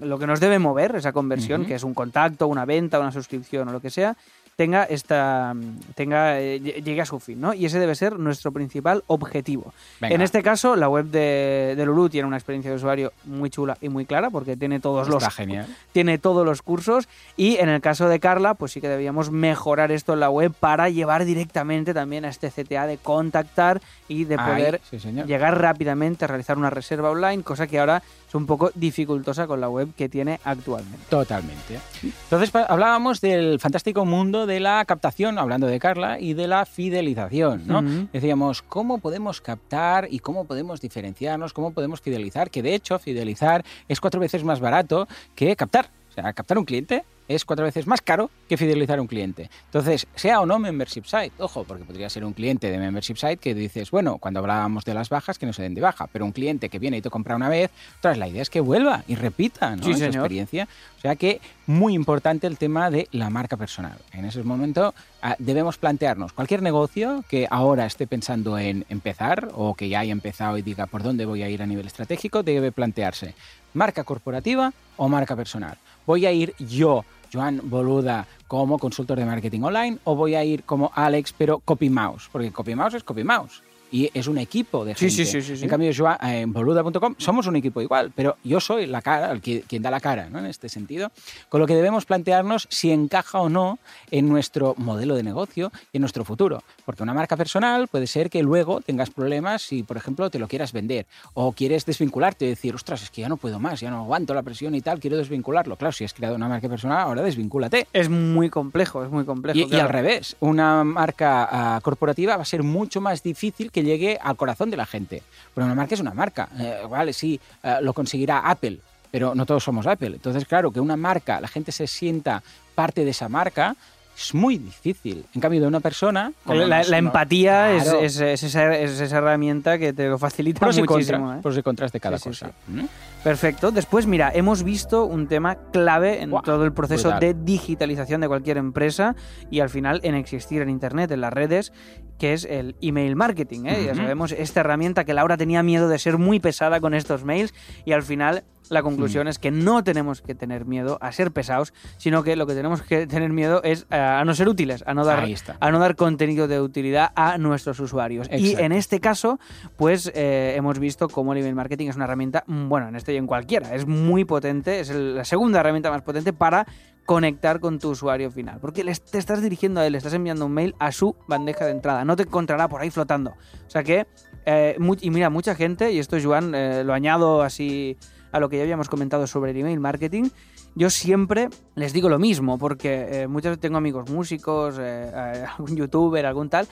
el- 0.00 0.08
lo 0.08 0.18
que 0.18 0.26
nos 0.26 0.40
debe 0.40 0.58
mover, 0.58 0.94
esa 0.96 1.12
conversión, 1.12 1.66
que 1.66 1.74
es 1.74 1.84
un 1.84 1.94
contacto, 1.94 2.46
una 2.46 2.64
venta, 2.64 2.98
una 3.00 3.12
suscripción 3.12 3.68
o 3.68 3.72
lo 3.72 3.80
que 3.80 3.90
sea, 3.90 4.16
tenga 4.60 4.84
esta 4.84 5.54
tenga 5.94 6.38
eh, 6.38 6.60
lle- 6.60 6.82
llegue 6.84 7.00
a 7.00 7.06
su 7.06 7.18
fin, 7.18 7.40
¿no? 7.40 7.54
Y 7.54 7.64
ese 7.64 7.78
debe 7.78 7.94
ser 7.94 8.18
nuestro 8.18 8.52
principal 8.52 9.02
objetivo. 9.06 9.72
Venga, 10.02 10.14
En 10.14 10.20
este 10.20 10.42
caso, 10.42 10.76
la 10.76 10.86
web 10.90 11.06
de, 11.06 11.72
de 11.78 11.86
Lulu 11.86 12.10
tiene 12.10 12.28
una 12.28 12.36
experiencia 12.36 12.70
de 12.70 12.76
usuario 12.76 13.10
muy 13.24 13.48
chula 13.48 13.78
y 13.80 13.88
muy 13.88 14.04
clara 14.04 14.28
porque 14.28 14.58
tiene 14.58 14.78
todos 14.78 15.08
los 15.08 15.22
está 15.22 15.30
genial. 15.30 15.66
tiene 15.92 16.18
todos 16.18 16.44
los 16.44 16.60
cursos 16.60 17.08
y 17.38 17.56
en 17.56 17.70
el 17.70 17.80
caso 17.80 18.06
de 18.10 18.20
Carla, 18.20 18.52
pues 18.52 18.72
sí 18.72 18.82
que 18.82 18.88
debíamos 18.90 19.30
mejorar 19.30 19.92
esto 19.92 20.12
en 20.12 20.20
la 20.20 20.28
web 20.28 20.52
para 20.52 20.90
llevar 20.90 21.24
directamente 21.24 21.94
también 21.94 22.26
a 22.26 22.28
este 22.28 22.50
CTA 22.50 22.86
de 22.86 22.98
contactar 22.98 23.80
y 24.08 24.24
de 24.24 24.34
Ahí, 24.38 24.46
poder 24.62 24.80
sí, 24.90 24.98
llegar 25.26 25.58
rápidamente 25.58 26.26
a 26.26 26.28
realizar 26.28 26.58
una 26.58 26.68
reserva 26.68 27.10
online, 27.10 27.42
cosa 27.42 27.66
que 27.66 27.78
ahora 27.78 28.02
es 28.30 28.34
un 28.36 28.46
poco 28.46 28.70
dificultosa 28.76 29.48
con 29.48 29.60
la 29.60 29.68
web 29.68 29.88
que 29.96 30.08
tiene 30.08 30.38
actualmente. 30.44 30.98
Totalmente. 31.08 31.80
Entonces 32.04 32.54
hablábamos 32.54 33.20
del 33.20 33.58
fantástico 33.58 34.04
mundo 34.04 34.46
de 34.46 34.60
la 34.60 34.84
captación, 34.84 35.36
hablando 35.36 35.66
de 35.66 35.80
Carla, 35.80 36.20
y 36.20 36.34
de 36.34 36.46
la 36.46 36.64
fidelización, 36.64 37.64
¿no? 37.66 37.82
Decíamos, 38.12 38.62
¿cómo 38.62 38.98
podemos 38.98 39.40
captar 39.40 40.06
y 40.08 40.20
cómo 40.20 40.44
podemos 40.44 40.80
diferenciarnos, 40.80 41.52
cómo 41.52 41.72
podemos 41.72 42.00
fidelizar? 42.00 42.50
Que 42.50 42.62
de 42.62 42.72
hecho, 42.76 43.00
fidelizar 43.00 43.64
es 43.88 44.00
cuatro 44.00 44.20
veces 44.20 44.44
más 44.44 44.60
barato 44.60 45.08
que 45.34 45.56
captar. 45.56 45.90
O 46.10 46.12
sea, 46.12 46.32
captar 46.32 46.56
un 46.56 46.64
cliente 46.64 47.02
es 47.30 47.44
cuatro 47.44 47.64
veces 47.64 47.86
más 47.86 48.00
caro 48.00 48.28
que 48.48 48.56
fidelizar 48.56 48.98
a 48.98 49.02
un 49.02 49.06
cliente. 49.06 49.48
Entonces, 49.66 50.08
sea 50.16 50.40
o 50.40 50.46
no 50.46 50.58
membership 50.58 51.04
site, 51.04 51.32
ojo, 51.38 51.62
porque 51.62 51.84
podría 51.84 52.10
ser 52.10 52.24
un 52.24 52.32
cliente 52.32 52.70
de 52.70 52.78
membership 52.78 53.16
site 53.16 53.36
que 53.36 53.54
dices, 53.54 53.92
bueno, 53.92 54.18
cuando 54.18 54.40
hablábamos 54.40 54.84
de 54.84 54.94
las 54.94 55.10
bajas, 55.10 55.38
que 55.38 55.46
no 55.46 55.52
se 55.52 55.62
den 55.62 55.74
de 55.74 55.80
baja, 55.80 56.08
pero 56.08 56.24
un 56.24 56.32
cliente 56.32 56.68
que 56.68 56.80
viene 56.80 56.96
y 56.96 57.02
te 57.02 57.08
compra 57.08 57.36
una 57.36 57.48
vez, 57.48 57.70
tras 58.00 58.18
la 58.18 58.26
idea 58.26 58.42
es 58.42 58.50
que 58.50 58.58
vuelva 58.58 59.04
y 59.06 59.14
repita 59.14 59.76
¿no? 59.76 59.84
Sí, 59.84 59.92
esa 59.92 60.06
experiencia. 60.06 60.66
O 60.98 61.00
sea 61.00 61.14
que 61.14 61.40
muy 61.66 61.94
importante 61.94 62.48
el 62.48 62.58
tema 62.58 62.90
de 62.90 63.06
la 63.12 63.30
marca 63.30 63.56
personal. 63.56 63.96
En 64.12 64.24
ese 64.24 64.42
momento 64.42 64.92
ah, 65.22 65.36
debemos 65.38 65.78
plantearnos 65.78 66.32
cualquier 66.32 66.62
negocio 66.62 67.24
que 67.28 67.46
ahora 67.48 67.86
esté 67.86 68.08
pensando 68.08 68.58
en 68.58 68.84
empezar 68.88 69.50
o 69.54 69.74
que 69.74 69.88
ya 69.88 70.00
haya 70.00 70.12
empezado 70.12 70.58
y 70.58 70.62
diga 70.62 70.86
por 70.86 71.04
dónde 71.04 71.26
voy 71.26 71.44
a 71.44 71.48
ir 71.48 71.62
a 71.62 71.66
nivel 71.66 71.86
estratégico, 71.86 72.42
debe 72.42 72.72
plantearse 72.72 73.34
marca 73.72 74.04
corporativa 74.04 74.72
o 74.96 75.08
marca 75.08 75.36
personal. 75.36 75.78
¿Voy 76.06 76.26
a 76.26 76.32
ir 76.32 76.54
yo, 76.58 77.04
Joan 77.32 77.60
Boluda, 77.64 78.26
como 78.48 78.78
consultor 78.78 79.18
de 79.18 79.24
marketing 79.24 79.62
online 79.62 79.98
o 80.04 80.16
voy 80.16 80.34
a 80.34 80.44
ir 80.44 80.64
como 80.64 80.90
Alex, 80.94 81.32
pero 81.36 81.60
copy 81.60 81.90
mouse? 81.90 82.28
Porque 82.30 82.50
copy 82.50 82.74
mouse 82.74 82.94
es 82.94 83.04
copy 83.04 83.24
mouse. 83.24 83.62
Y 83.92 84.10
es 84.14 84.26
un 84.26 84.38
equipo 84.38 84.84
de 84.84 84.94
gente. 84.94 85.14
sí, 85.14 85.26
sí, 85.26 85.42
sí, 85.42 85.56
sí. 85.56 85.62
En 85.62 85.68
cambio, 85.68 85.90
Joan, 85.96 86.16
eh, 86.22 86.40
en 86.40 86.52
boluda.com 86.52 87.14
somos 87.18 87.46
un 87.46 87.56
equipo 87.56 87.80
igual, 87.80 88.12
pero 88.14 88.36
yo 88.44 88.60
soy 88.60 88.86
la 88.86 89.02
cara, 89.02 89.32
el 89.32 89.40
que, 89.40 89.62
quien 89.62 89.82
da 89.82 89.90
la 89.90 90.00
cara, 90.00 90.28
¿no? 90.30 90.38
En 90.38 90.46
este 90.46 90.68
sentido. 90.68 91.10
Con 91.48 91.60
lo 91.60 91.66
que 91.66 91.74
debemos 91.74 92.04
plantearnos 92.04 92.66
si 92.70 92.90
encaja 92.90 93.40
o 93.40 93.48
no 93.48 93.78
en 94.10 94.28
nuestro 94.28 94.74
modelo 94.76 95.14
de 95.14 95.22
negocio 95.22 95.72
y 95.92 95.96
en 95.96 96.02
nuestro 96.02 96.24
futuro. 96.24 96.62
Porque 96.84 97.02
una 97.02 97.14
marca 97.14 97.36
personal 97.36 97.88
puede 97.88 98.06
ser 98.06 98.30
que 98.30 98.42
luego 98.42 98.80
tengas 98.80 99.10
problemas 99.10 99.62
si, 99.62 99.82
por 99.82 99.96
ejemplo, 99.96 100.30
te 100.30 100.38
lo 100.38 100.48
quieras 100.48 100.72
vender 100.72 101.06
o 101.34 101.52
quieres 101.52 101.84
desvincularte 101.86 102.44
y 102.44 102.48
decir, 102.48 102.74
ostras, 102.74 103.02
es 103.02 103.10
que 103.10 103.22
ya 103.22 103.28
no 103.28 103.36
puedo 103.36 103.58
más, 103.58 103.80
ya 103.80 103.90
no 103.90 104.00
aguanto 104.00 104.34
la 104.34 104.42
presión 104.42 104.74
y 104.74 104.80
tal, 104.80 105.00
quiero 105.00 105.16
desvincularlo. 105.16 105.76
Claro, 105.76 105.92
si 105.92 106.04
has 106.04 106.14
creado 106.14 106.36
una 106.36 106.48
marca 106.48 106.68
personal, 106.68 106.98
ahora 106.98 107.22
desvincúlate. 107.22 107.86
Es 107.92 108.08
muy 108.08 108.50
complejo, 108.50 109.04
es 109.04 109.10
muy 109.10 109.24
complejo. 109.24 109.58
Y, 109.58 109.74
al 109.74 109.88
revés, 109.88 110.36
una 110.40 110.84
marca 110.84 111.48
ah, 111.50 111.80
corporativa 111.82 112.36
va 112.36 112.42
a 112.42 112.46
ser 112.46 112.62
mucho 112.62 113.00
más 113.00 113.22
difícil 113.22 113.70
que 113.70 113.79
llegue 113.82 114.18
al 114.20 114.36
corazón 114.36 114.70
de 114.70 114.76
la 114.76 114.86
gente. 114.86 115.22
Pero 115.54 115.66
una 115.66 115.74
marca 115.74 115.94
es 115.94 116.00
una 116.00 116.14
marca. 116.14 116.48
Eh, 116.58 116.86
vale, 116.88 117.12
sí, 117.12 117.40
eh, 117.62 117.78
lo 117.82 117.92
conseguirá 117.92 118.40
Apple, 118.40 118.78
pero 119.10 119.34
no 119.34 119.46
todos 119.46 119.64
somos 119.64 119.86
Apple. 119.86 120.14
Entonces, 120.14 120.44
claro, 120.44 120.70
que 120.70 120.80
una 120.80 120.96
marca, 120.96 121.40
la 121.40 121.48
gente 121.48 121.72
se 121.72 121.86
sienta 121.86 122.42
parte 122.74 123.04
de 123.04 123.10
esa 123.10 123.28
marca, 123.28 123.76
es 124.16 124.34
muy 124.34 124.58
difícil. 124.58 125.24
En 125.34 125.40
cambio, 125.40 125.60
de 125.60 125.66
una 125.66 125.80
persona... 125.80 126.32
La, 126.46 126.98
empatía 126.98 127.72
es- 127.74 127.84
Claro. 127.84 128.00
es, 128.00 128.20
es 128.20 128.42
esa, 128.42 128.76
es 128.76 129.00
esa 129.00 129.18
herramienta 129.18 129.78
que 129.78 129.92
te 129.92 130.08
lo 130.08 130.18
facilita 130.18 130.60
pros 130.60 130.76
y, 130.76 130.82
muchísimo. 130.82 131.18
contras, 131.18 131.38
¿eh? 131.38 131.42
pros 131.42 131.58
y 131.58 131.62
contras 131.62 131.92
de 131.92 132.00
cada 132.00 132.18
Sí, 132.18 132.24
sí, 132.24 132.28
cosa. 132.28 132.52
¿Mm? 132.68 132.84
Perfecto. 133.24 133.70
Después, 133.70 134.06
mira, 134.06 134.30
hemos 134.34 134.62
visto 134.62 135.04
un 135.04 135.26
tema 135.26 135.56
clave 135.72 136.22
en 136.22 136.30
todo 136.42 136.64
el 136.64 136.72
proceso 136.72 137.08
brutal. 137.10 137.20
de 137.20 137.34
digitalización 137.44 138.20
de 138.20 138.28
cualquier 138.28 138.56
empresa 138.56 139.14
y 139.50 139.60
al 139.60 139.68
final 139.70 140.00
en 140.04 140.14
existir 140.14 140.62
en 140.62 140.70
Internet, 140.70 141.10
en 141.10 141.20
las 141.20 141.32
redes, 141.32 141.72
que 142.18 142.32
es 142.32 142.44
el 142.44 142.76
email 142.80 143.16
marketing. 143.16 143.66
¿eh? 143.66 143.84
Ya 143.86 143.94
sabemos, 143.94 144.32
esta 144.32 144.60
herramienta 144.60 145.04
que 145.04 145.14
Laura 145.14 145.36
tenía 145.36 145.62
miedo 145.62 145.88
de 145.88 145.98
ser 145.98 146.18
muy 146.18 146.40
pesada 146.40 146.80
con 146.80 146.94
estos 146.94 147.24
mails 147.24 147.52
y 147.84 147.92
al 147.92 148.02
final 148.02 148.44
la 148.70 148.82
conclusión 148.82 149.26
Mm. 149.26 149.28
es 149.28 149.38
que 149.38 149.50
no 149.50 149.84
tenemos 149.84 150.22
que 150.22 150.34
tener 150.34 150.64
miedo 150.64 150.98
a 151.00 151.12
ser 151.12 151.32
pesados, 151.32 151.74
sino 151.98 152.22
que 152.22 152.36
lo 152.36 152.46
que 152.46 152.54
tenemos 152.54 152.82
que 152.82 153.06
tener 153.06 153.30
miedo 153.30 153.62
es 153.62 153.86
eh, 153.90 153.96
a 153.96 154.24
no 154.24 154.34
ser 154.34 154.48
útiles, 154.48 154.82
a 154.86 154.94
no 154.94 155.04
dar 155.04 155.18
a 155.60 155.70
no 155.70 155.78
dar 155.78 155.96
contenido 155.96 156.48
de 156.48 156.60
utilidad 156.60 157.10
a 157.14 157.36
nuestros 157.38 157.78
usuarios. 157.80 158.28
Y 158.32 158.54
en 158.58 158.72
este 158.72 159.00
caso, 159.00 159.38
pues 159.76 160.10
eh, 160.14 160.54
hemos 160.56 160.78
visto 160.78 161.08
cómo 161.08 161.32
el 161.32 161.40
email 161.40 161.54
marketing 161.54 161.88
es 161.88 161.96
una 161.96 162.04
herramienta, 162.04 162.44
mm, 162.46 162.68
bueno, 162.68 162.88
en 162.88 162.96
este 162.96 163.12
y 163.12 163.16
en 163.16 163.26
cualquiera, 163.26 163.74
es 163.74 163.86
muy 163.86 164.24
potente, 164.24 164.80
es 164.80 164.90
el- 164.90 165.16
la 165.16 165.24
segunda 165.24 165.60
herramienta 165.60 165.90
más 165.90 166.02
potente 166.02 166.32
para 166.32 166.66
conectar 167.06 167.58
con 167.58 167.78
tu 167.80 167.90
usuario 167.90 168.30
final. 168.30 168.58
Porque 168.60 168.84
te 168.84 169.18
estás 169.18 169.42
dirigiendo 169.42 169.80
a 169.80 169.86
él, 169.86 169.92
le 169.92 169.98
estás 169.98 170.14
enviando 170.14 170.46
un 170.46 170.52
mail 170.52 170.74
a 170.78 170.92
su 170.92 171.16
bandeja 171.26 171.64
de 171.64 171.72
entrada, 171.72 172.04
no 172.04 172.14
te 172.14 172.22
encontrará 172.22 172.68
por 172.68 172.80
ahí 172.80 172.90
flotando. 172.90 173.30
O 173.30 173.70
sea 173.70 173.82
que, 173.82 174.06
eh, 174.46 174.76
y 175.00 175.10
mira, 175.10 175.28
mucha 175.28 175.54
gente, 175.56 175.90
y 175.90 175.98
esto 175.98 176.16
Joan 176.22 176.54
eh, 176.54 176.84
lo 176.84 176.92
añado 176.94 177.42
así 177.42 177.96
a 178.32 178.40
lo 178.40 178.48
que 178.48 178.56
ya 178.56 178.62
habíamos 178.62 178.88
comentado 178.88 179.26
sobre 179.26 179.50
el 179.52 179.56
email 179.56 179.80
marketing, 179.80 180.30
yo 180.74 180.90
siempre 180.90 181.48
les 181.74 181.92
digo 181.92 182.08
lo 182.08 182.18
mismo, 182.18 182.58
porque 182.58 183.22
eh, 183.22 183.26
muchas 183.28 183.50
veces 183.50 183.60
tengo 183.60 183.78
amigos 183.78 184.10
músicos, 184.10 184.76
eh, 184.78 185.10
eh, 185.12 185.44
algún 185.58 185.76
youtuber, 185.76 186.26
algún 186.26 186.48
tal, 186.48 186.68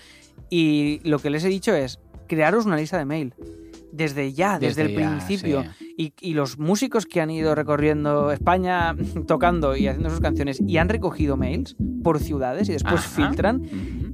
y 0.51 1.01
lo 1.05 1.19
que 1.19 1.31
les 1.31 1.45
he 1.45 1.49
dicho 1.49 1.75
es, 1.75 1.99
crearos 2.27 2.67
una 2.67 2.77
lista 2.77 2.99
de 2.99 3.05
mail. 3.05 3.35
Desde 3.91 4.35
ya, 4.35 4.59
desde, 4.59 4.83
Desde 4.85 4.95
el 4.95 5.01
ya, 5.01 5.09
principio. 5.09 5.65
sí. 5.79 5.95
Y, 5.97 6.13
y 6.21 6.35
los 6.35 6.59
músicos 6.59 7.07
que 7.07 7.21
han 7.23 7.31
ido 7.31 7.55
recorriendo 7.55 8.31
España 8.31 8.95
tocando 9.27 9.75
y 9.77 9.89
haciendo 9.89 10.11
sus 10.11 10.21
canciones 10.21 10.61
y 10.61 10.77
han 10.77 10.89
recogido 10.91 11.37
mails 11.37 11.75
por 12.03 12.19
ciudades 12.21 12.69
y 12.69 12.73
después 12.73 13.01
Ajá. 13.01 13.09
filtran, 13.29 13.63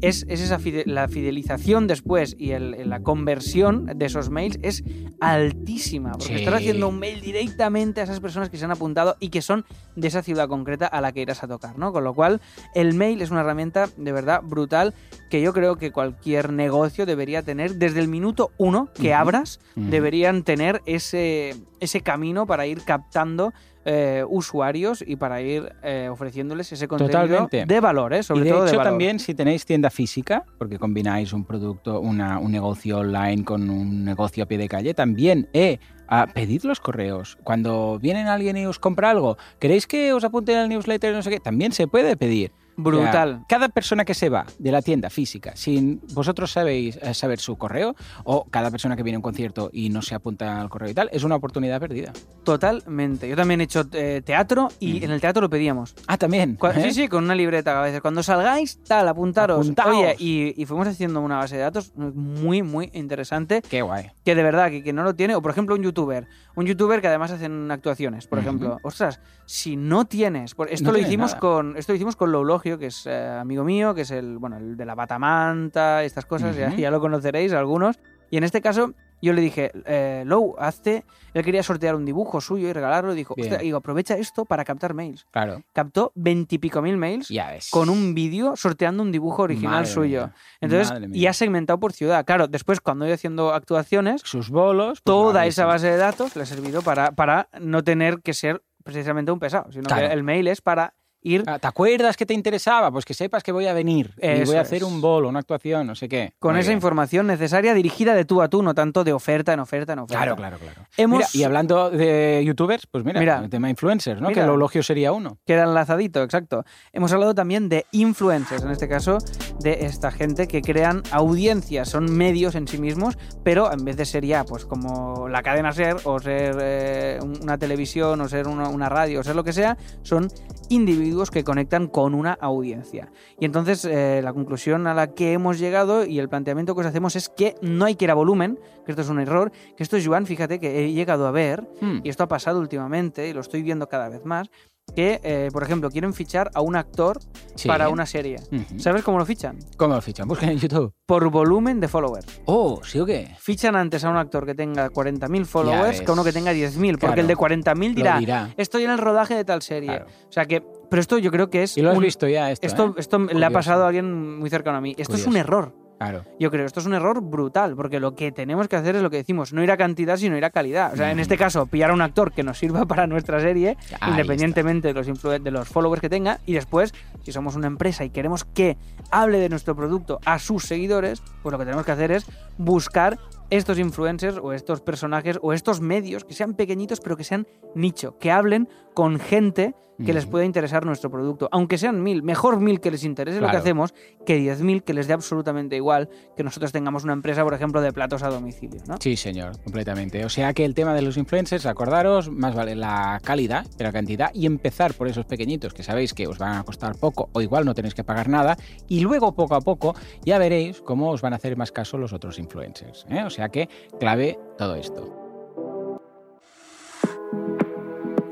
es, 0.00 0.24
es 0.28 0.40
esa 0.40 0.58
fide- 0.58 0.84
la 0.86 1.08
fidelización 1.08 1.86
después 1.86 2.34
y 2.38 2.50
el- 2.52 2.88
la 2.88 3.00
conversión 3.00 3.86
de 3.94 4.06
esos 4.06 4.30
mails 4.30 4.58
es 4.62 4.82
altísima. 5.20 6.12
Porque 6.12 6.24
Sí. 6.26 6.34
estás 6.34 6.54
haciendo 6.54 6.88
un 6.88 6.98
mail 6.98 7.20
directamente 7.20 8.00
a 8.00 8.04
esas 8.04 8.20
personas 8.20 8.50
que 8.50 8.56
se 8.58 8.64
han 8.64 8.70
apuntado 8.70 9.16
y 9.20 9.28
que 9.30 9.42
son 9.42 9.64
de 9.96 10.08
esa 10.08 10.22
ciudad 10.22 10.48
concreta 10.48 10.86
a 10.86 11.00
la 11.00 11.12
que 11.12 11.22
irás 11.22 11.42
a 11.42 11.48
tocar, 11.48 11.78
¿no? 11.78 11.92
Con 11.92 12.04
lo 12.04 12.14
cual, 12.14 12.40
el 12.74 12.94
mail 12.94 13.22
es 13.22 13.30
una 13.30 13.40
herramienta 13.40 13.88
de 13.96 14.12
verdad 14.12 14.42
brutal 14.42 14.94
que 15.30 15.40
yo 15.40 15.52
creo 15.52 15.76
que 15.76 15.90
cualquier 15.92 16.52
negocio 16.52 17.06
debería 17.06 17.42
tener 17.42 17.76
desde 17.76 18.00
el 18.00 18.08
minuto 18.08 18.50
uno 18.58 18.88
que 18.94 19.14
abras, 19.14 19.60
deberían 19.74 20.42
tener 20.42 20.82
ese, 20.86 21.54
ese 21.80 22.00
camino 22.02 22.46
para 22.46 22.66
ir 22.66 22.82
captando 22.84 23.52
eh, 23.84 24.24
usuarios 24.28 25.04
y 25.06 25.16
para 25.16 25.40
ir 25.42 25.72
eh, 25.82 26.08
ofreciéndoles 26.10 26.72
ese 26.72 26.88
contenido 26.88 27.20
Totalmente. 27.20 27.64
de 27.66 27.80
valor, 27.80 28.14
¿eh? 28.14 28.22
sobre 28.22 28.40
y 28.40 28.44
de 28.44 28.50
todo 28.50 28.62
hecho 28.64 28.70
de 28.72 28.76
valor. 28.78 28.92
también 28.92 29.18
si 29.18 29.34
tenéis 29.34 29.64
tienda 29.66 29.90
física, 29.90 30.44
porque 30.58 30.78
combináis 30.78 31.32
un 31.32 31.44
producto, 31.44 32.00
una- 32.00 32.38
un 32.38 32.52
negocio 32.52 32.98
online 32.98 33.44
con 33.44 33.68
un 33.70 34.04
negocio 34.04 34.44
a 34.44 34.46
pie 34.46 34.58
de 34.58 34.68
calle, 34.68 34.94
también 34.94 35.48
eh, 35.52 35.78
a 36.08 36.26
pedid 36.26 36.62
los 36.64 36.80
correos. 36.80 37.38
Cuando 37.44 37.98
viene 38.00 38.22
alguien 38.28 38.56
y 38.56 38.66
os 38.66 38.78
compra 38.78 39.10
algo, 39.10 39.36
¿queréis 39.58 39.86
que 39.86 40.12
os 40.12 40.24
apunten 40.24 40.56
al 40.56 40.68
newsletter? 40.68 41.14
No 41.14 41.22
sé 41.22 41.30
qué, 41.30 41.40
también 41.40 41.72
se 41.72 41.86
puede 41.86 42.16
pedir. 42.16 42.52
Brutal. 42.76 43.44
Cada 43.48 43.68
persona 43.68 44.04
que 44.04 44.14
se 44.14 44.28
va 44.28 44.46
de 44.58 44.72
la 44.72 44.82
tienda 44.82 45.10
física, 45.10 45.52
sin 45.54 46.00
vosotros 46.12 46.50
sabéis 46.52 46.96
eh, 47.02 47.14
saber 47.14 47.38
su 47.38 47.56
correo, 47.56 47.94
o 48.24 48.44
cada 48.50 48.70
persona 48.70 48.96
que 48.96 49.02
viene 49.02 49.16
a 49.16 49.18
un 49.18 49.22
concierto 49.22 49.70
y 49.72 49.90
no 49.90 50.02
se 50.02 50.14
apunta 50.14 50.60
al 50.60 50.68
correo 50.68 50.90
y 50.90 50.94
tal, 50.94 51.08
es 51.12 51.22
una 51.24 51.36
oportunidad 51.36 51.80
perdida. 51.80 52.12
Totalmente. 52.42 53.28
Yo 53.28 53.36
también 53.36 53.60
he 53.60 53.64
hecho 53.64 53.84
eh, 53.92 54.22
teatro 54.24 54.68
y 54.78 55.04
en 55.04 55.10
el 55.10 55.20
teatro 55.20 55.42
lo 55.42 55.50
pedíamos. 55.50 55.94
Ah, 56.06 56.16
también. 56.16 56.56
Cua- 56.58 56.76
¿eh? 56.76 56.82
Sí, 56.84 56.92
sí, 56.92 57.08
con 57.08 57.24
una 57.24 57.34
libreta 57.34 57.78
a 57.78 57.82
veces. 57.82 58.00
Cuando 58.00 58.22
salgáis, 58.22 58.78
tal, 58.84 59.08
apuntaros. 59.08 59.60
Apuntaos. 59.60 59.96
Oye, 59.96 60.16
y, 60.18 60.60
y 60.60 60.66
fuimos 60.66 60.86
haciendo 60.86 61.20
una 61.20 61.36
base 61.38 61.56
de 61.56 61.62
datos 61.62 61.92
muy, 61.96 62.62
muy 62.62 62.90
interesante. 62.92 63.62
Qué 63.68 63.82
guay. 63.82 64.10
Que 64.24 64.34
de 64.34 64.42
verdad, 64.42 64.70
que, 64.70 64.82
que 64.82 64.92
no 64.92 65.02
lo 65.02 65.14
tiene. 65.14 65.34
O 65.34 65.42
por 65.42 65.50
ejemplo, 65.50 65.74
un 65.74 65.82
youtuber. 65.82 66.26
Un 66.56 66.66
youtuber 66.66 67.00
que 67.00 67.08
además 67.08 67.30
hacen 67.32 67.70
actuaciones. 67.70 68.26
Por 68.26 68.38
ejemplo, 68.38 68.78
ostras, 68.82 69.20
si 69.44 69.76
no 69.76 70.04
tienes. 70.04 70.54
por- 70.54 70.68
Esto 70.70 70.86
No 70.86 70.92
lo 70.92 70.98
hicimos 70.98 71.32
nada. 71.32 71.40
con. 71.40 71.76
Esto 71.76 71.92
lo 71.92 71.96
hicimos 71.96 72.14
con 72.16 72.30
Loulogio, 72.30 72.78
que 72.78 72.86
es 72.86 73.06
eh, 73.06 73.26
amigo 73.40 73.64
mío, 73.64 73.94
que 73.94 74.02
es 74.02 74.10
el, 74.12 74.38
bueno, 74.38 74.56
el 74.58 74.76
de 74.76 74.84
la 74.86 74.94
batamanta, 74.94 76.04
estas 76.04 76.26
cosas, 76.26 76.54
ya, 76.56 76.74
ya 76.74 76.90
lo 76.90 77.00
conoceréis 77.00 77.52
algunos. 77.52 77.98
Y 78.30 78.36
en 78.36 78.44
este 78.44 78.60
caso, 78.60 78.94
yo 79.24 79.32
le 79.32 79.40
dije, 79.40 79.72
eh, 79.86 80.22
Lou, 80.26 80.54
hazte. 80.58 81.04
Él 81.34 81.44
quería 81.44 81.62
sortear 81.64 81.96
un 81.96 82.04
dibujo 82.04 82.40
suyo 82.40 82.68
y 82.68 82.72
regalarlo. 82.72 83.12
Y 83.12 83.16
dijo. 83.16 83.34
"Hostia", 83.36 83.58
digo, 83.58 83.78
aprovecha 83.78 84.16
esto 84.16 84.44
para 84.44 84.64
captar 84.64 84.94
mails. 84.94 85.26
Claro. 85.32 85.62
Captó 85.72 86.12
veintipico 86.14 86.80
mil 86.80 86.96
mails 86.96 87.28
Ya 87.28 87.50
ves. 87.50 87.70
con 87.70 87.88
un 87.88 88.14
vídeo 88.14 88.54
sorteando 88.56 89.02
un 89.02 89.10
dibujo 89.10 89.42
original 89.42 89.72
Madre 89.72 89.86
suyo. 89.86 90.20
mía, 90.26 90.34
Entonces, 90.60 90.92
y 91.12 91.26
ha 91.26 91.32
segmentado 91.32 91.80
por 91.80 91.92
ciudad. 91.92 92.24
Claro, 92.24 92.46
después 92.46 92.80
cuando 92.80 93.04
ido 93.06 93.14
haciendo 93.14 93.52
actuaciones, 93.52 94.20
sus 94.24 94.50
bolos. 94.50 95.00
pues, 95.00 95.02
toda 95.02 95.46
esa 95.46 95.66
base 95.66 95.88
de 95.88 95.96
datos 95.96 96.36
le 96.36 96.42
ha 96.42 96.46
servido 96.46 96.82
para, 96.82 97.10
para 97.12 97.48
no 97.60 97.82
tener 97.82 98.20
que 98.20 98.32
ser 98.34 98.62
precisamente 98.84 99.32
un 99.32 99.38
pesado, 99.40 99.72
sino 99.72 99.84
Claro. 99.84 100.06
que 100.08 100.12
el 100.14 100.22
mail 100.22 100.46
es 100.46 100.60
para 100.60 100.94
ir 101.24 101.42
Ah, 101.46 101.58
¿Te 101.58 101.66
acuerdas 101.66 102.16
que 102.16 102.24
te 102.26 102.34
interesaba? 102.34 102.92
Pues 102.92 103.04
que 103.04 103.14
sepas 103.14 103.42
que 103.42 103.50
voy 103.50 103.66
a 103.66 103.72
venir 103.72 104.12
y 104.22 104.26
Eso 104.26 104.52
voy 104.52 104.56
a 104.56 104.60
hacer 104.60 104.76
es. 104.78 104.82
un 104.84 105.00
bolo, 105.00 105.28
una 105.28 105.40
actuación, 105.40 105.86
no 105.88 105.94
sé 105.96 106.08
qué. 106.08 106.34
con 106.38 106.52
Muy 106.52 106.60
esa 106.60 106.68
bien. 106.68 106.76
información 106.78 107.26
necesaria 107.26 107.74
dirigida 107.74 108.14
de 108.14 108.24
tú 108.24 108.40
a 108.42 108.48
tú, 108.48 108.62
no 108.62 108.74
tanto 108.74 109.02
de 109.02 109.12
oferta 109.12 109.52
en 109.52 109.60
oferta 109.60 109.94
en 109.94 109.98
oferta. 110.00 110.18
Claro, 110.22 110.36
claro, 110.36 110.58
claro. 110.58 110.82
Hemos 110.96 111.18
Mira, 111.18 111.28
y 111.32 111.42
hablando 111.42 111.90
de 111.90 112.42
youtubers, 112.46 112.86
pues 112.86 113.04
mira, 113.04 113.18
Mira. 113.20 113.40
el 113.42 113.50
tema 113.50 113.68
influencers, 113.70 114.20
¿no? 114.20 114.28
Mira. 114.28 114.42
Que 114.42 114.46
el 114.48 114.54
elogio 114.54 114.82
sería 114.82 115.12
uno. 115.12 115.38
Queda 115.46 115.64
enlazadito, 115.64 116.22
exacto. 116.22 116.64
Hemos 116.92 117.12
hablado 117.12 117.34
también 117.34 117.68
de 117.68 117.86
influencers, 117.92 118.62
en 118.62 118.70
este 118.70 118.86
caso 118.88 119.18
de 119.60 119.86
esta 119.86 120.10
gente 120.12 120.46
que 120.46 120.60
crean 120.60 121.02
audiencias, 121.10 121.88
son 121.88 122.14
medios 122.14 122.54
en 122.54 122.68
sí 122.68 122.78
mismos, 122.78 123.16
pero 123.42 123.72
en 123.72 123.84
vez 123.84 123.96
de 123.96 124.04
ser 124.04 124.24
ya 124.26 124.44
pues 124.44 124.66
como 124.66 125.28
la 125.28 125.42
cadena 125.42 125.72
ser 125.72 125.96
o 126.04 126.18
ser 126.20 126.56
eh, 126.60 127.18
un- 127.22 127.38
una 127.42 127.56
televisión 127.56 128.20
o 128.20 128.28
ser 128.28 128.46
una, 128.46 128.68
una 128.68 128.88
radio 128.90 129.20
o 129.20 129.22
ser 129.22 129.34
lo 129.36 129.42
que 129.44 129.52
sea, 129.54 129.76
son 130.02 130.28
individuos 130.68 131.13
que 131.30 131.44
conectan 131.44 131.86
con 131.88 132.14
una 132.14 132.32
audiencia. 132.34 133.10
Y 133.38 133.44
entonces 133.44 133.84
eh, 133.84 134.20
la 134.22 134.32
conclusión 134.32 134.86
a 134.86 134.94
la 134.94 135.08
que 135.14 135.32
hemos 135.32 135.58
llegado 135.58 136.04
y 136.04 136.18
el 136.18 136.28
planteamiento 136.28 136.74
que 136.74 136.80
os 136.82 136.86
hacemos 136.86 137.16
es 137.16 137.28
que 137.28 137.54
no 137.62 137.84
hay 137.84 137.94
que 137.94 138.04
ir 138.06 138.10
a 138.10 138.14
volumen, 138.14 138.58
que 138.84 138.92
esto 138.92 139.02
es 139.02 139.08
un 139.08 139.20
error, 139.20 139.50
que 139.76 139.82
esto 139.82 139.96
es 139.96 140.06
Joan, 140.06 140.26
fíjate 140.26 140.58
que 140.60 140.84
he 140.84 140.92
llegado 140.92 141.26
a 141.26 141.30
ver 141.30 141.64
Hmm. 141.80 142.00
y 142.02 142.08
esto 142.08 142.24
ha 142.24 142.28
pasado 142.28 142.60
últimamente 142.60 143.28
y 143.28 143.32
lo 143.32 143.40
estoy 143.40 143.62
viendo 143.62 143.88
cada 143.88 144.08
vez 144.08 144.24
más, 144.24 144.48
que, 144.94 145.18
eh, 145.24 145.48
por 145.50 145.62
ejemplo, 145.62 145.90
quieren 145.90 146.12
fichar 146.12 146.50
a 146.52 146.60
un 146.60 146.76
actor 146.76 147.18
Sí. 147.54 147.68
para 147.68 147.88
una 147.88 148.04
serie. 148.04 148.36
¿Sabes 148.76 149.02
cómo 149.02 149.16
lo 149.18 149.24
fichan? 149.24 149.58
¿Cómo 149.78 149.94
lo 149.94 150.02
fichan? 150.02 150.28
Busquen 150.28 150.50
en 150.50 150.58
YouTube. 150.58 150.92
Por 151.06 151.30
volumen 151.30 151.80
de 151.80 151.88
followers. 151.88 152.42
Oh, 152.44 152.80
¿sí 152.84 153.00
o 153.00 153.06
qué? 153.06 153.34
Fichan 153.38 153.76
antes 153.76 154.04
a 154.04 154.10
un 154.10 154.18
actor 154.18 154.44
que 154.44 154.54
tenga 154.54 154.90
40.000 154.90 155.46
followers 155.46 156.02
que 156.02 156.10
a 156.10 156.12
uno 156.12 156.22
que 156.22 156.32
tenga 156.32 156.52
10.000, 156.52 156.98
porque 156.98 157.06
Claro. 157.06 157.20
el 157.22 157.26
de 157.28 157.34
40.000 157.36 157.90
Lo 157.92 157.94
dirá, 157.96 158.18
dirá. 158.18 158.50
estoy 158.58 158.84
en 158.84 158.90
el 158.90 158.98
rodaje 158.98 159.34
de 159.34 159.44
tal 159.46 159.62
serie. 159.62 159.88
Claro. 159.88 160.06
O 160.28 160.32
sea 160.32 160.44
que, 160.44 160.62
pero 160.90 161.00
esto 161.00 161.18
yo 161.18 161.30
creo 161.30 161.50
que 161.50 161.62
es... 161.62 161.76
Y 161.76 161.82
lo 161.82 161.90
has 161.90 161.96
un- 161.96 162.02
visto 162.04 162.28
ya 162.28 162.50
esto, 162.50 162.66
Esto, 162.66 162.86
¿eh? 162.88 162.94
esto 162.98 163.18
le 163.18 163.44
ha 163.44 163.50
pasado 163.50 163.84
a 163.84 163.88
alguien 163.88 164.38
muy 164.38 164.50
cercano 164.50 164.78
a 164.78 164.80
mí. 164.80 164.94
Esto 164.98 165.16
es 165.16 165.26
un 165.26 165.36
error. 165.36 165.74
Claro. 165.96 166.24
Yo 166.40 166.50
creo, 166.50 166.66
esto 166.66 166.80
es 166.80 166.86
un 166.86 166.92
error 166.94 167.22
brutal, 167.22 167.76
porque 167.76 168.00
lo 168.00 168.14
que 168.16 168.32
tenemos 168.32 168.66
que 168.68 168.74
hacer 168.76 168.96
es 168.96 169.02
lo 169.02 169.10
que 169.10 169.16
decimos, 169.18 169.52
no 169.52 169.62
ir 169.62 169.70
a 169.70 169.76
cantidad, 169.76 170.16
sino 170.16 170.36
ir 170.36 170.44
a 170.44 170.50
calidad. 170.50 170.92
O 170.92 170.96
sea, 170.96 171.12
en 171.12 171.20
este 171.20 171.38
caso, 171.38 171.66
pillar 171.66 171.92
a 171.92 171.94
un 171.94 172.02
actor 172.02 172.32
que 172.32 172.42
nos 172.42 172.58
sirva 172.58 172.84
para 172.86 173.06
nuestra 173.06 173.40
serie, 173.40 173.76
Ahí 174.00 174.10
independientemente 174.10 174.92
de 174.92 174.94
los, 174.94 175.22
de 175.22 175.50
los 175.52 175.68
followers 175.68 176.00
que 176.02 176.10
tenga, 176.10 176.40
y 176.46 176.54
después, 176.54 176.92
si 177.22 177.30
somos 177.32 177.54
una 177.54 177.68
empresa 177.68 178.04
y 178.04 178.10
queremos 178.10 178.44
que 178.44 178.76
hable 179.12 179.38
de 179.38 179.48
nuestro 179.48 179.76
producto 179.76 180.18
a 180.26 180.40
sus 180.40 180.64
seguidores, 180.64 181.22
pues 181.42 181.52
lo 181.52 181.58
que 181.58 181.64
tenemos 181.64 181.86
que 181.86 181.92
hacer 181.92 182.10
es 182.10 182.26
buscar 182.58 183.18
estos 183.50 183.78
influencers 183.78 184.38
o 184.42 184.52
estos 184.52 184.80
personajes 184.80 185.38
o 185.42 185.52
estos 185.52 185.80
medios 185.80 186.24
que 186.24 186.34
sean 186.34 186.54
pequeñitos 186.54 187.00
pero 187.00 187.16
que 187.16 187.24
sean 187.24 187.46
nicho, 187.74 188.18
que 188.18 188.32
hablen 188.32 188.68
con 188.94 189.18
gente 189.18 189.74
que 190.04 190.12
les 190.12 190.26
pueda 190.26 190.44
interesar 190.44 190.84
nuestro 190.84 191.10
producto. 191.10 191.48
Aunque 191.52 191.78
sean 191.78 192.02
mil, 192.02 192.22
mejor 192.22 192.60
mil 192.60 192.80
que 192.80 192.90
les 192.90 193.04
interese 193.04 193.40
lo 193.40 193.50
que 193.50 193.56
hacemos 193.56 193.94
que 194.26 194.36
diez 194.36 194.60
mil 194.60 194.82
que 194.82 194.94
les 194.94 195.06
dé 195.06 195.12
absolutamente 195.14 195.76
igual 195.76 196.08
que 196.36 196.42
nosotros 196.42 196.72
tengamos 196.72 197.04
una 197.04 197.12
empresa, 197.12 197.44
por 197.44 197.54
ejemplo, 197.54 197.80
de 197.80 197.92
platos 197.92 198.22
a 198.22 198.28
domicilio. 198.28 198.82
¿no? 198.86 198.96
Sí, 199.00 199.16
señor, 199.16 199.60
completamente. 199.62 200.24
O 200.24 200.28
sea 200.28 200.52
que 200.52 200.64
el 200.64 200.74
tema 200.74 200.94
de 200.94 201.02
los 201.02 201.16
influencers, 201.16 201.66
acordaros, 201.66 202.30
más 202.30 202.54
vale 202.54 202.74
la 202.74 203.20
calidad 203.22 203.66
que 203.76 203.84
la 203.84 203.92
cantidad 203.92 204.30
y 204.34 204.46
empezar 204.46 204.94
por 204.94 205.08
esos 205.08 205.26
pequeñitos 205.26 205.74
que 205.74 205.82
sabéis 205.82 206.14
que 206.14 206.26
os 206.26 206.38
van 206.38 206.56
a 206.56 206.64
costar 206.64 206.96
poco 206.96 207.28
o 207.32 207.40
igual 207.40 207.64
no 207.64 207.74
tenéis 207.74 207.94
que 207.94 208.04
pagar 208.04 208.28
nada 208.28 208.56
y 208.88 209.00
luego 209.00 209.34
poco 209.34 209.54
a 209.54 209.60
poco 209.60 209.94
ya 210.24 210.38
veréis 210.38 210.80
cómo 210.80 211.10
os 211.10 211.22
van 211.22 211.32
a 211.32 211.36
hacer 211.36 211.56
más 211.56 211.72
caso 211.72 211.98
los 211.98 212.12
otros 212.12 212.38
influencers. 212.38 213.06
¿eh? 213.08 213.22
O 213.24 213.30
sea 213.30 213.48
que 213.48 213.68
clave 213.98 214.38
todo 214.58 214.74
esto. 214.74 215.24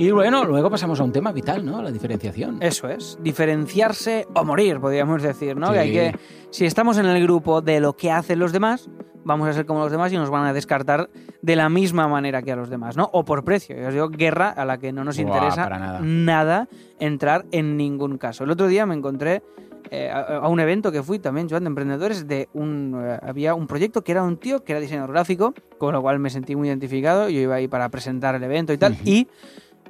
Y 0.02 0.10
bueno, 0.10 0.44
luego 0.44 0.68
pasamos 0.68 0.98
a 0.98 1.04
un 1.04 1.12
tema 1.12 1.30
vital, 1.30 1.64
¿no? 1.64 1.80
La 1.80 1.92
diferenciación. 1.92 2.60
Eso 2.60 2.88
es, 2.88 3.16
diferenciarse 3.22 4.26
o 4.34 4.44
morir, 4.44 4.80
podríamos 4.80 5.22
decir, 5.22 5.56
¿no? 5.56 5.68
Sí. 5.68 5.74
Que 5.74 5.78
hay 5.78 5.92
que, 5.92 6.18
si 6.50 6.64
estamos 6.66 6.98
en 6.98 7.06
el 7.06 7.22
grupo 7.22 7.60
de 7.60 7.78
lo 7.78 7.96
que 7.96 8.10
hacen 8.10 8.40
los 8.40 8.50
demás, 8.50 8.90
vamos 9.22 9.46
a 9.46 9.52
ser 9.52 9.64
como 9.64 9.78
los 9.78 9.92
demás 9.92 10.12
y 10.12 10.16
nos 10.16 10.28
van 10.28 10.44
a 10.44 10.52
descartar 10.52 11.08
de 11.40 11.54
la 11.54 11.68
misma 11.68 12.08
manera 12.08 12.42
que 12.42 12.50
a 12.50 12.56
los 12.56 12.68
demás, 12.68 12.96
¿no? 12.96 13.10
O 13.12 13.24
por 13.24 13.44
precio. 13.44 13.76
Yo 13.76 13.86
os 13.86 13.94
digo, 13.94 14.08
guerra 14.08 14.48
a 14.48 14.64
la 14.64 14.78
que 14.78 14.92
no 14.92 15.04
nos 15.04 15.18
Buah, 15.18 15.24
interesa 15.24 15.68
nada. 15.68 16.00
nada 16.02 16.68
entrar 16.98 17.46
en 17.52 17.76
ningún 17.76 18.18
caso. 18.18 18.42
El 18.42 18.50
otro 18.50 18.66
día 18.66 18.84
me 18.86 18.96
encontré 18.96 19.44
eh, 19.92 20.10
a, 20.10 20.38
a 20.38 20.48
un 20.48 20.58
evento 20.58 20.90
que 20.90 21.04
fui 21.04 21.20
también, 21.20 21.48
Joan, 21.48 21.62
de 21.62 21.68
emprendedores, 21.68 22.26
de 22.26 22.48
un, 22.54 23.00
eh, 23.00 23.20
había 23.22 23.54
un 23.54 23.68
proyecto 23.68 24.02
que 24.02 24.10
era 24.10 24.24
un 24.24 24.36
tío 24.36 24.64
que 24.64 24.72
era 24.72 24.80
diseñador 24.80 25.12
gráfico, 25.12 25.54
con 25.78 25.92
lo 25.92 26.02
cual 26.02 26.18
me 26.18 26.28
sentí 26.28 26.56
muy 26.56 26.66
identificado. 26.66 27.28
Yo 27.28 27.38
iba 27.38 27.54
ahí 27.54 27.68
para 27.68 27.88
presentar 27.88 28.34
el 28.34 28.42
evento 28.42 28.72
y 28.72 28.78
tal, 28.78 28.96
y 29.04 29.28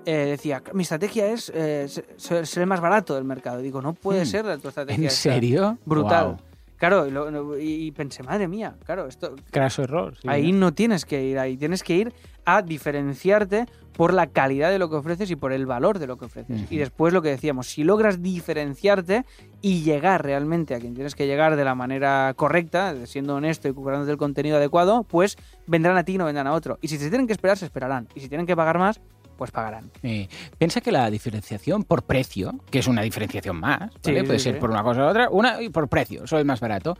eh, 0.06 0.12
decía, 0.26 0.62
mi 0.73 0.82
estrategia 0.82 1.26
es 1.32 1.50
eh, 1.54 1.87
se- 1.88 2.04
se- 2.16 2.47
ser 2.47 2.62
el 2.62 2.66
más 2.68 2.80
barato 2.80 3.14
del 3.14 3.25
mercado. 3.25 3.59
Digo, 3.59 3.80
no 3.82 3.92
puede 3.94 4.23
Hmm. 4.23 4.26
ser 4.26 4.59
tu 4.61 4.68
estrategia. 4.68 5.00
¿En 5.00 5.04
esta". 5.06 5.21
serio? 5.32 5.78
Brutal. 5.85 6.37
Claro, 6.76 7.06
y, 7.06 7.12
lo- 7.12 7.56
y 7.61 7.92
pensé, 7.92 8.25
madre 8.25 8.49
mía, 8.49 8.75
claro, 8.85 9.06
esto, 9.06 9.37
Craso 9.52 9.85
error. 9.85 10.16
sí. 10.21 10.26
ahí 10.28 10.50
no 10.50 10.75
tienes 10.75 11.04
que 11.04 11.23
ir 11.23 11.38
ahí, 11.38 11.56
tienes 11.56 11.85
que 11.85 11.94
ir 11.94 12.12
a 12.44 12.61
diferenciarte 12.62 13.66
por 13.97 14.12
la 14.12 14.26
calidad 14.26 14.68
de 14.71 14.80
lo 14.80 14.90
que 14.90 14.97
ofreces 14.97 15.30
y 15.30 15.37
por 15.37 15.52
el 15.52 15.64
valor 15.64 16.00
de 16.00 16.09
lo 16.09 16.16
que 16.16 16.25
ofreces. 16.25 16.62
Y 16.73 16.78
después 16.78 17.12
lo 17.12 17.23
que 17.23 17.28
decíamos, 17.28 17.68
si 17.68 17.85
logras 17.85 18.21
diferenciarte 18.21 19.25
y 19.61 19.82
llegar 19.82 20.25
realmente 20.25 20.75
a 20.75 20.80
quien 20.80 20.94
tienes 20.94 21.14
que 21.14 21.26
llegar 21.28 21.54
de 21.54 21.64
la 21.64 21.76
manera 21.76 22.32
correcta, 22.35 22.94
siendo 23.06 23.37
honesto 23.37 23.68
y 23.68 23.73
curándote 23.73 24.11
el 24.11 24.18
contenido 24.18 24.56
adecuado, 24.56 25.04
pues 25.04 25.37
vendrán 25.68 25.97
a 25.97 26.04
ti 26.04 26.14
y 26.14 26.18
no 26.18 26.25
vendrán 26.25 26.49
a 26.49 26.52
otro. 26.52 26.78
Y 26.80 26.88
si 26.88 26.99
se 26.99 27.11
tienen 27.11 27.28
que 27.28 27.32
esperar, 27.35 27.56
se 27.59 27.66
esperarán. 27.66 28.09
Y 28.16 28.21
si 28.21 28.28
tienen 28.28 28.47
que 28.47 28.56
pagar 28.56 28.78
más, 28.78 29.00
pues 29.42 29.50
pagarán. 29.50 29.90
Eh, 30.04 30.28
piensa 30.56 30.80
que 30.80 30.92
la 30.92 31.11
diferenciación 31.11 31.82
por 31.82 32.04
precio, 32.04 32.54
que 32.70 32.78
es 32.78 32.87
una 32.87 33.02
diferenciación 33.02 33.56
más, 33.56 33.80
¿vale? 33.80 33.90
Sí, 34.20 34.25
puede 34.25 34.38
sí, 34.38 34.44
ser 34.44 34.54
sí. 34.54 34.61
por 34.61 34.70
una 34.70 34.84
cosa 34.84 35.02
u 35.02 35.08
otra, 35.08 35.28
una 35.30 35.61
y 35.61 35.68
por 35.68 35.88
precio, 35.88 36.28
soy 36.28 36.38
el 36.38 36.44
más 36.44 36.61
barato, 36.61 36.96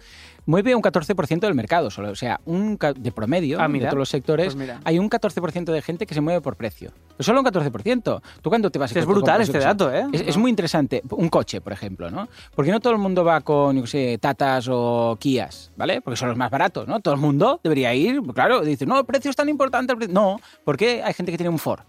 mueve 0.47 0.75
un 0.75 0.83
14% 0.83 1.39
del 1.39 1.55
mercado 1.55 1.89
solo. 1.89 2.11
O 2.11 2.17
sea, 2.17 2.41
un 2.47 2.77
de 2.97 3.13
promedio 3.13 3.61
Ah, 3.61 3.69
de 3.69 3.79
todos 3.79 3.95
los 3.95 4.09
sectores, 4.09 4.57
Pues 4.57 4.71
hay 4.83 4.99
un 4.99 5.09
14% 5.09 5.73
de 5.73 5.83
gente 5.83 6.05
que 6.05 6.15
se 6.15 6.21
mueve 6.21 6.41
por 6.41 6.57
precio. 6.57 6.91
Pero 7.17 7.23
solo 7.25 7.41
un 7.41 7.47
14%. 7.47 8.21
¿Tú 8.43 8.51
cuándo 8.51 8.71
te 8.71 8.81
vas 8.81 8.95
a 8.95 8.99
Es 8.99 9.07
brutal 9.07 9.41
este 9.41 9.59
dato, 9.59 9.93
¿eh? 9.95 10.05
Es, 10.13 10.23
es 10.23 10.37
muy 10.37 10.51
interesante. 10.51 11.03
Un 11.11 11.29
coche, 11.29 11.61
por 11.61 11.73
ejemplo, 11.73 12.11
¿no? 12.11 12.27
Porque 12.57 12.73
no 12.73 12.81
todo 12.81 12.93
el 12.93 12.99
mundo 12.99 13.23
va 13.25 13.41
con, 13.43 13.79
yo 13.79 13.87
sé, 13.87 14.19
Tatas 14.19 14.67
o 14.69 15.17
Kias, 15.21 15.71
¿vale? 15.77 16.01
Porque 16.01 16.17
son 16.17 16.29
los 16.29 16.37
más 16.37 16.51
baratos, 16.51 16.89
¿no? 16.89 16.99
Todo 16.99 17.15
el 17.15 17.21
mundo 17.21 17.61
debería 17.63 17.95
ir, 17.95 18.21
claro, 18.35 18.63
dice, 18.63 18.85
no, 18.85 18.99
el 18.99 19.05
precio 19.05 19.31
es 19.31 19.37
tan 19.37 19.49
importante. 19.49 19.93
el 19.93 19.99
precio". 19.99 20.13
No, 20.13 20.41
porque 20.65 21.03
hay 21.05 21.15
gente 21.15 21.31
que 21.31 21.39
tiene 21.39 21.51
un 21.51 21.59
Ford. 21.59 21.81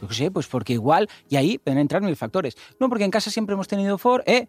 Yo 0.00 0.08
qué 0.08 0.14
sé, 0.14 0.30
pues 0.30 0.46
porque 0.46 0.72
igual, 0.72 1.08
y 1.28 1.36
ahí 1.36 1.58
pueden 1.58 1.78
entrar 1.78 2.02
mil 2.02 2.16
factores. 2.16 2.56
No, 2.78 2.88
porque 2.88 3.04
en 3.04 3.10
casa 3.10 3.30
siempre 3.30 3.54
hemos 3.54 3.68
tenido 3.68 3.98
Ford, 3.98 4.22
¿eh? 4.26 4.48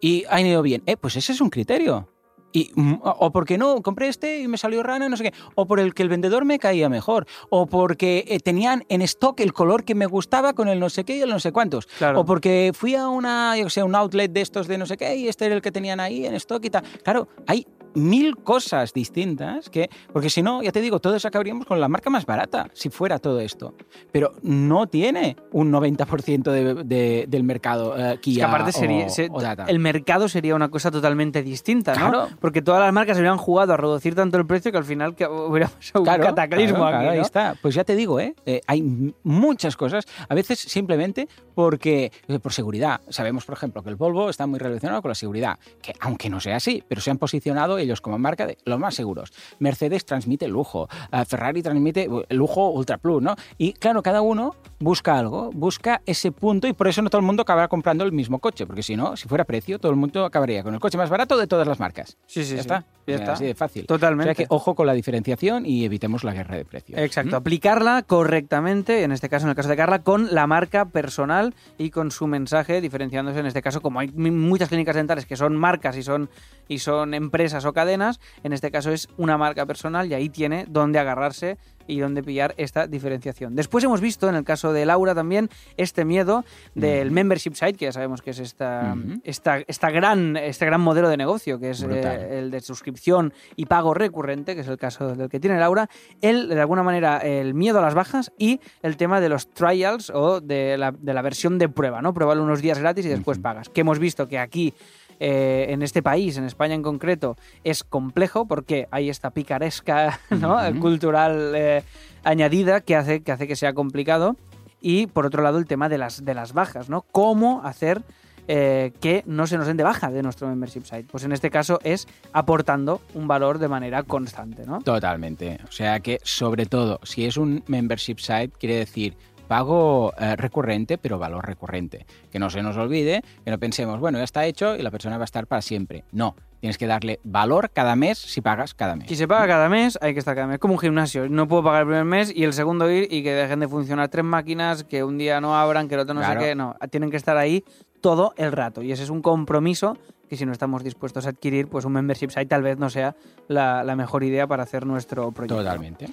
Y 0.00 0.24
ha 0.28 0.40
ido 0.40 0.62
bien. 0.62 0.82
Eh, 0.86 0.96
pues 0.96 1.16
ese 1.16 1.32
es 1.32 1.40
un 1.40 1.50
criterio. 1.50 2.08
Y, 2.52 2.70
mm, 2.74 3.00
o 3.02 3.30
porque 3.30 3.58
no, 3.58 3.82
compré 3.82 4.08
este 4.08 4.40
y 4.40 4.48
me 4.48 4.56
salió 4.56 4.82
rana, 4.82 5.08
no 5.08 5.16
sé 5.16 5.24
qué. 5.24 5.32
O 5.54 5.66
por 5.66 5.80
el 5.80 5.92
que 5.92 6.02
el 6.02 6.08
vendedor 6.08 6.44
me 6.44 6.58
caía 6.58 6.88
mejor. 6.88 7.26
O 7.50 7.66
porque 7.66 8.24
eh, 8.26 8.40
tenían 8.40 8.84
en 8.88 9.02
stock 9.02 9.38
el 9.40 9.52
color 9.52 9.84
que 9.84 9.94
me 9.94 10.06
gustaba 10.06 10.54
con 10.54 10.68
el 10.68 10.80
no 10.80 10.88
sé 10.88 11.04
qué 11.04 11.16
y 11.16 11.20
el 11.20 11.30
no 11.30 11.40
sé 11.40 11.52
cuántos. 11.52 11.86
Claro. 11.98 12.20
O 12.20 12.24
porque 12.24 12.72
fui 12.74 12.94
a 12.94 13.08
una, 13.08 13.56
yo 13.56 13.68
sé, 13.68 13.82
un 13.82 13.94
outlet 13.94 14.32
de 14.32 14.40
estos 14.40 14.66
de 14.66 14.78
no 14.78 14.86
sé 14.86 14.96
qué 14.96 15.16
y 15.16 15.28
este 15.28 15.46
era 15.46 15.54
el 15.54 15.62
que 15.62 15.72
tenían 15.72 16.00
ahí 16.00 16.24
en 16.24 16.34
stock 16.34 16.64
y 16.64 16.70
tal. 16.70 16.84
Claro, 17.02 17.28
hay 17.46 17.66
mil 17.94 18.36
cosas 18.36 18.92
distintas 18.92 19.70
que, 19.70 19.88
porque 20.12 20.30
si 20.30 20.42
no, 20.42 20.62
ya 20.62 20.72
te 20.72 20.80
digo, 20.80 21.00
todos 21.00 21.24
acabaríamos 21.24 21.66
con 21.66 21.80
la 21.80 21.88
marca 21.88 22.10
más 22.10 22.26
barata 22.26 22.68
si 22.72 22.90
fuera 22.90 23.18
todo 23.18 23.40
esto. 23.40 23.74
Pero 24.12 24.32
no 24.42 24.86
tiene 24.86 25.36
un 25.52 25.72
90% 25.72 26.42
de, 26.50 26.74
de- 26.84 27.24
del 27.28 27.42
mercado 27.44 27.96
eh, 27.98 28.14
Es 28.14 28.20
Kia 28.20 28.36
que 28.46 28.50
aparte 28.50 28.72
sería, 28.72 29.06
o, 29.06 29.10
se- 29.10 29.28
o 29.30 29.40
Tata. 29.40 29.64
el 29.64 29.78
mercado 29.78 30.28
sería 30.28 30.54
una 30.54 30.68
cosa 30.70 30.90
totalmente 30.90 31.42
distinta, 31.42 31.94
¿no? 31.94 32.10
Claro. 32.10 32.28
Porque 32.40 32.62
todas 32.62 32.80
las 32.80 32.92
marcas 32.92 33.16
habrían 33.16 33.36
jugado 33.38 33.72
a 33.72 33.76
reducir 33.76 34.14
tanto 34.14 34.36
el 34.38 34.46
precio 34.46 34.70
que 34.72 34.78
al 34.78 34.84
final 34.84 35.14
que 35.14 35.26
hubiera 35.26 35.68
pasado 35.68 36.04
Claro, 36.04 36.22
un 36.22 36.28
cataclismo 36.28 36.78
claro, 36.78 36.96
aquí, 36.96 37.04
claro, 37.04 37.10
ahí 37.12 37.20
está. 37.20 37.54
Pues 37.60 37.74
ya 37.74 37.84
te 37.84 37.96
digo, 37.96 38.20
¿eh? 38.20 38.34
Eh, 38.46 38.60
hay 38.66 38.82
muchas 39.22 39.76
cosas, 39.76 40.04
a 40.28 40.34
veces 40.34 40.58
simplemente 40.58 41.28
porque, 41.54 42.12
eh, 42.28 42.38
por 42.38 42.52
seguridad. 42.52 43.00
Sabemos, 43.08 43.44
por 43.44 43.54
ejemplo, 43.56 43.82
que 43.82 43.88
el 43.90 43.96
Volvo 43.96 44.30
está 44.30 44.46
muy 44.46 44.58
relacionado 44.58 45.02
con 45.02 45.08
la 45.10 45.14
seguridad, 45.14 45.58
que 45.82 45.92
aunque 46.00 46.30
no 46.30 46.40
sea 46.40 46.56
así, 46.56 46.82
pero 46.86 47.00
se 47.00 47.10
han 47.10 47.18
posicionado 47.18 47.77
ellos 47.78 48.00
como 48.00 48.18
marca 48.18 48.46
de 48.46 48.58
los 48.64 48.78
más 48.78 48.94
seguros. 48.94 49.32
Mercedes 49.58 50.04
transmite 50.04 50.48
lujo, 50.48 50.88
eh, 51.12 51.24
Ferrari 51.24 51.62
transmite 51.62 52.04
eh, 52.04 52.34
lujo 52.34 52.70
Ultra 52.70 52.98
Plus, 52.98 53.22
¿no? 53.22 53.36
Y 53.56 53.72
claro, 53.72 54.02
cada 54.02 54.20
uno 54.20 54.54
busca 54.78 55.18
algo, 55.18 55.50
busca 55.52 56.02
ese 56.06 56.32
punto 56.32 56.68
y 56.68 56.72
por 56.72 56.88
eso 56.88 57.02
no 57.02 57.10
todo 57.10 57.20
el 57.20 57.26
mundo 57.26 57.42
acabará 57.42 57.68
comprando 57.68 58.04
el 58.04 58.12
mismo 58.12 58.38
coche, 58.38 58.66
porque 58.66 58.82
si 58.82 58.96
no, 58.96 59.16
si 59.16 59.28
fuera 59.28 59.44
precio, 59.44 59.78
todo 59.78 59.90
el 59.90 59.96
mundo 59.96 60.24
acabaría 60.24 60.62
con 60.62 60.74
el 60.74 60.80
coche 60.80 60.98
más 60.98 61.10
barato 61.10 61.36
de 61.36 61.46
todas 61.46 61.66
las 61.66 61.80
marcas. 61.80 62.16
Sí, 62.26 62.44
sí, 62.44 62.50
ya 62.50 62.56
sí. 62.56 62.60
está. 62.60 62.84
Ya 63.06 63.14
está. 63.16 63.32
Así 63.32 63.46
de 63.46 63.54
fácil. 63.54 63.86
Totalmente. 63.86 64.30
O 64.30 64.34
sea 64.34 64.46
que 64.46 64.46
ojo 64.50 64.74
con 64.74 64.86
la 64.86 64.92
diferenciación 64.92 65.64
y 65.64 65.84
evitemos 65.84 66.24
la 66.24 66.34
guerra 66.34 66.56
de 66.56 66.64
precios. 66.64 66.98
Exacto, 66.98 67.32
¿Mm? 67.32 67.40
aplicarla 67.40 68.02
correctamente, 68.02 69.02
en 69.02 69.12
este 69.12 69.28
caso, 69.28 69.46
en 69.46 69.50
el 69.50 69.56
caso 69.56 69.68
de 69.68 69.76
Carla, 69.76 70.00
con 70.00 70.34
la 70.34 70.46
marca 70.46 70.84
personal 70.86 71.54
y 71.78 71.90
con 71.90 72.10
su 72.10 72.26
mensaje, 72.26 72.80
diferenciándose 72.80 73.40
en 73.40 73.46
este 73.46 73.62
caso, 73.62 73.80
como 73.80 74.00
hay 74.00 74.08
muchas 74.08 74.68
clínicas 74.68 74.96
dentales 74.96 75.26
que 75.26 75.36
son 75.36 75.56
marcas 75.56 75.96
y 75.96 76.02
son, 76.02 76.28
y 76.68 76.80
son 76.80 77.14
empresas 77.14 77.64
o 77.68 77.72
cadenas, 77.72 78.20
en 78.42 78.52
este 78.52 78.70
caso 78.70 78.90
es 78.90 79.08
una 79.16 79.38
marca 79.38 79.66
personal 79.66 80.10
y 80.10 80.14
ahí 80.14 80.28
tiene 80.28 80.66
dónde 80.68 80.98
agarrarse 80.98 81.58
y 81.88 81.98
dónde 81.98 82.22
pillar 82.22 82.54
esta 82.58 82.86
diferenciación. 82.86 83.56
Después 83.56 83.82
hemos 83.82 84.00
visto, 84.00 84.28
en 84.28 84.36
el 84.36 84.44
caso 84.44 84.72
de 84.72 84.86
Laura 84.86 85.14
también, 85.14 85.48
este 85.76 86.04
miedo 86.04 86.44
del 86.74 87.10
membership 87.10 87.54
site, 87.54 87.74
que 87.74 87.86
ya 87.86 87.92
sabemos 87.92 88.22
que 88.22 88.30
es 88.30 88.38
esta, 88.38 88.94
esta, 89.24 89.58
esta 89.66 89.90
gran, 89.90 90.36
este 90.36 90.66
gran 90.66 90.80
modelo 90.80 91.08
de 91.08 91.16
negocio, 91.16 91.58
que 91.58 91.70
es 91.70 91.82
eh, 91.82 92.38
el 92.38 92.50
de 92.50 92.60
suscripción 92.60 93.32
y 93.56 93.66
pago 93.66 93.94
recurrente, 93.94 94.54
que 94.54 94.60
es 94.60 94.68
el 94.68 94.76
caso 94.76 95.14
del 95.14 95.28
que 95.28 95.40
tiene 95.40 95.58
Laura, 95.58 95.88
él, 96.20 96.48
de 96.48 96.60
alguna 96.60 96.82
manera, 96.82 97.18
el 97.18 97.54
miedo 97.54 97.78
a 97.78 97.82
las 97.82 97.94
bajas 97.94 98.32
y 98.38 98.60
el 98.82 98.96
tema 98.96 99.20
de 99.20 99.30
los 99.30 99.48
trials 99.48 100.10
o 100.10 100.40
de 100.40 100.76
la, 100.76 100.92
de 100.92 101.14
la 101.14 101.22
versión 101.22 101.58
de 101.58 101.68
prueba, 101.68 102.02
¿no? 102.02 102.12
Pruébalo 102.12 102.42
unos 102.42 102.60
días 102.60 102.78
gratis 102.78 103.06
y 103.06 103.08
después 103.08 103.38
pagas. 103.38 103.70
Que 103.70 103.80
hemos 103.80 103.98
visto 103.98 104.28
que 104.28 104.38
aquí, 104.38 104.74
eh, 105.20 105.66
en 105.70 105.82
este 105.82 106.02
país, 106.02 106.36
en 106.36 106.44
España 106.44 106.74
en 106.74 106.82
concreto, 106.82 107.36
es 107.64 107.82
complejo 107.82 108.46
porque 108.46 108.86
hay 108.90 109.10
esta 109.10 109.30
picaresca 109.30 110.20
cultural 110.80 111.52
eh, 111.56 111.82
añadida 112.24 112.80
que 112.80 112.96
hace, 112.96 113.22
que 113.22 113.32
hace 113.32 113.48
que 113.48 113.56
sea 113.56 113.72
complicado. 113.72 114.36
Y 114.80 115.08
por 115.08 115.26
otro 115.26 115.42
lado, 115.42 115.58
el 115.58 115.66
tema 115.66 115.88
de 115.88 115.98
las, 115.98 116.24
de 116.24 116.34
las 116.34 116.52
bajas, 116.52 116.88
¿no? 116.88 117.02
¿Cómo 117.10 117.62
hacer 117.64 118.02
eh, 118.46 118.92
que 119.00 119.24
no 119.26 119.46
se 119.48 119.58
nos 119.58 119.66
den 119.66 119.76
de 119.76 119.82
baja 119.82 120.10
de 120.12 120.22
nuestro 120.22 120.46
membership 120.46 120.84
site? 120.84 121.06
Pues 121.10 121.24
en 121.24 121.32
este 121.32 121.50
caso 121.50 121.80
es 121.82 122.06
aportando 122.32 123.00
un 123.14 123.26
valor 123.26 123.58
de 123.58 123.66
manera 123.66 124.04
constante, 124.04 124.66
¿no? 124.66 124.78
Totalmente. 124.80 125.58
O 125.68 125.72
sea 125.72 125.98
que, 125.98 126.20
sobre 126.22 126.66
todo, 126.66 127.00
si 127.02 127.24
es 127.24 127.36
un 127.36 127.64
membership 127.66 128.18
site, 128.18 128.52
quiere 128.58 128.76
decir 128.76 129.16
pago 129.48 130.12
eh, 130.18 130.36
recurrente, 130.36 130.98
pero 130.98 131.18
valor 131.18 131.44
recurrente. 131.46 132.06
Que 132.30 132.38
no 132.38 132.50
se 132.50 132.62
nos 132.62 132.76
olvide, 132.76 133.22
que 133.44 133.50
no 133.50 133.58
pensemos, 133.58 133.98
bueno, 133.98 134.18
ya 134.18 134.24
está 134.24 134.44
hecho 134.46 134.76
y 134.76 134.82
la 134.82 134.90
persona 134.92 135.16
va 135.18 135.24
a 135.24 135.24
estar 135.24 135.46
para 135.48 135.62
siempre. 135.62 136.04
No, 136.12 136.36
tienes 136.60 136.78
que 136.78 136.86
darle 136.86 137.18
valor 137.24 137.70
cada 137.70 137.96
mes 137.96 138.18
si 138.18 138.40
pagas 138.40 138.74
cada 138.74 138.94
mes. 138.94 139.08
Si 139.08 139.16
se 139.16 139.26
paga 139.26 139.46
cada 139.48 139.68
mes, 139.68 139.98
hay 140.00 140.12
que 140.12 140.20
estar 140.20 140.34
cada 140.36 140.46
mes. 140.46 140.54
Es 140.54 140.60
como 140.60 140.74
un 140.74 140.80
gimnasio. 140.80 141.28
No 141.28 141.48
puedo 141.48 141.64
pagar 141.64 141.82
el 141.82 141.86
primer 141.88 142.04
mes 142.04 142.32
y 142.34 142.44
el 142.44 142.52
segundo 142.52 142.88
ir 142.90 143.08
y 143.10 143.22
que 143.24 143.32
dejen 143.32 143.58
de 143.60 143.66
funcionar 143.68 144.08
tres 144.08 144.24
máquinas, 144.24 144.84
que 144.84 145.02
un 145.02 145.18
día 145.18 145.40
no 145.40 145.56
abran, 145.58 145.88
que 145.88 145.94
el 145.94 146.00
otro 146.02 146.14
no 146.14 146.20
Claro. 146.20 146.40
sé 146.40 146.46
qué. 146.46 146.54
No, 146.54 146.76
tienen 146.90 147.10
que 147.10 147.16
estar 147.16 147.36
ahí 147.36 147.64
todo 148.00 148.34
el 148.36 148.52
rato. 148.52 148.82
Y 148.82 148.92
ese 148.92 149.02
es 149.02 149.10
un 149.10 149.22
compromiso 149.22 149.96
que 150.28 150.36
si 150.36 150.44
no 150.44 150.52
estamos 150.52 150.84
dispuestos 150.84 151.24
a 151.24 151.30
adquirir, 151.30 151.68
pues 151.68 151.86
un 151.86 151.92
membership 151.94 152.28
site 152.28 152.46
tal 152.46 152.62
vez 152.62 152.76
no 152.78 152.90
sea 152.90 153.16
la, 153.48 153.82
la 153.82 153.96
mejor 153.96 154.22
idea 154.24 154.46
para 154.46 154.62
hacer 154.62 154.84
nuestro 154.84 155.32
proyecto. 155.32 155.56
Totalmente. 155.56 156.06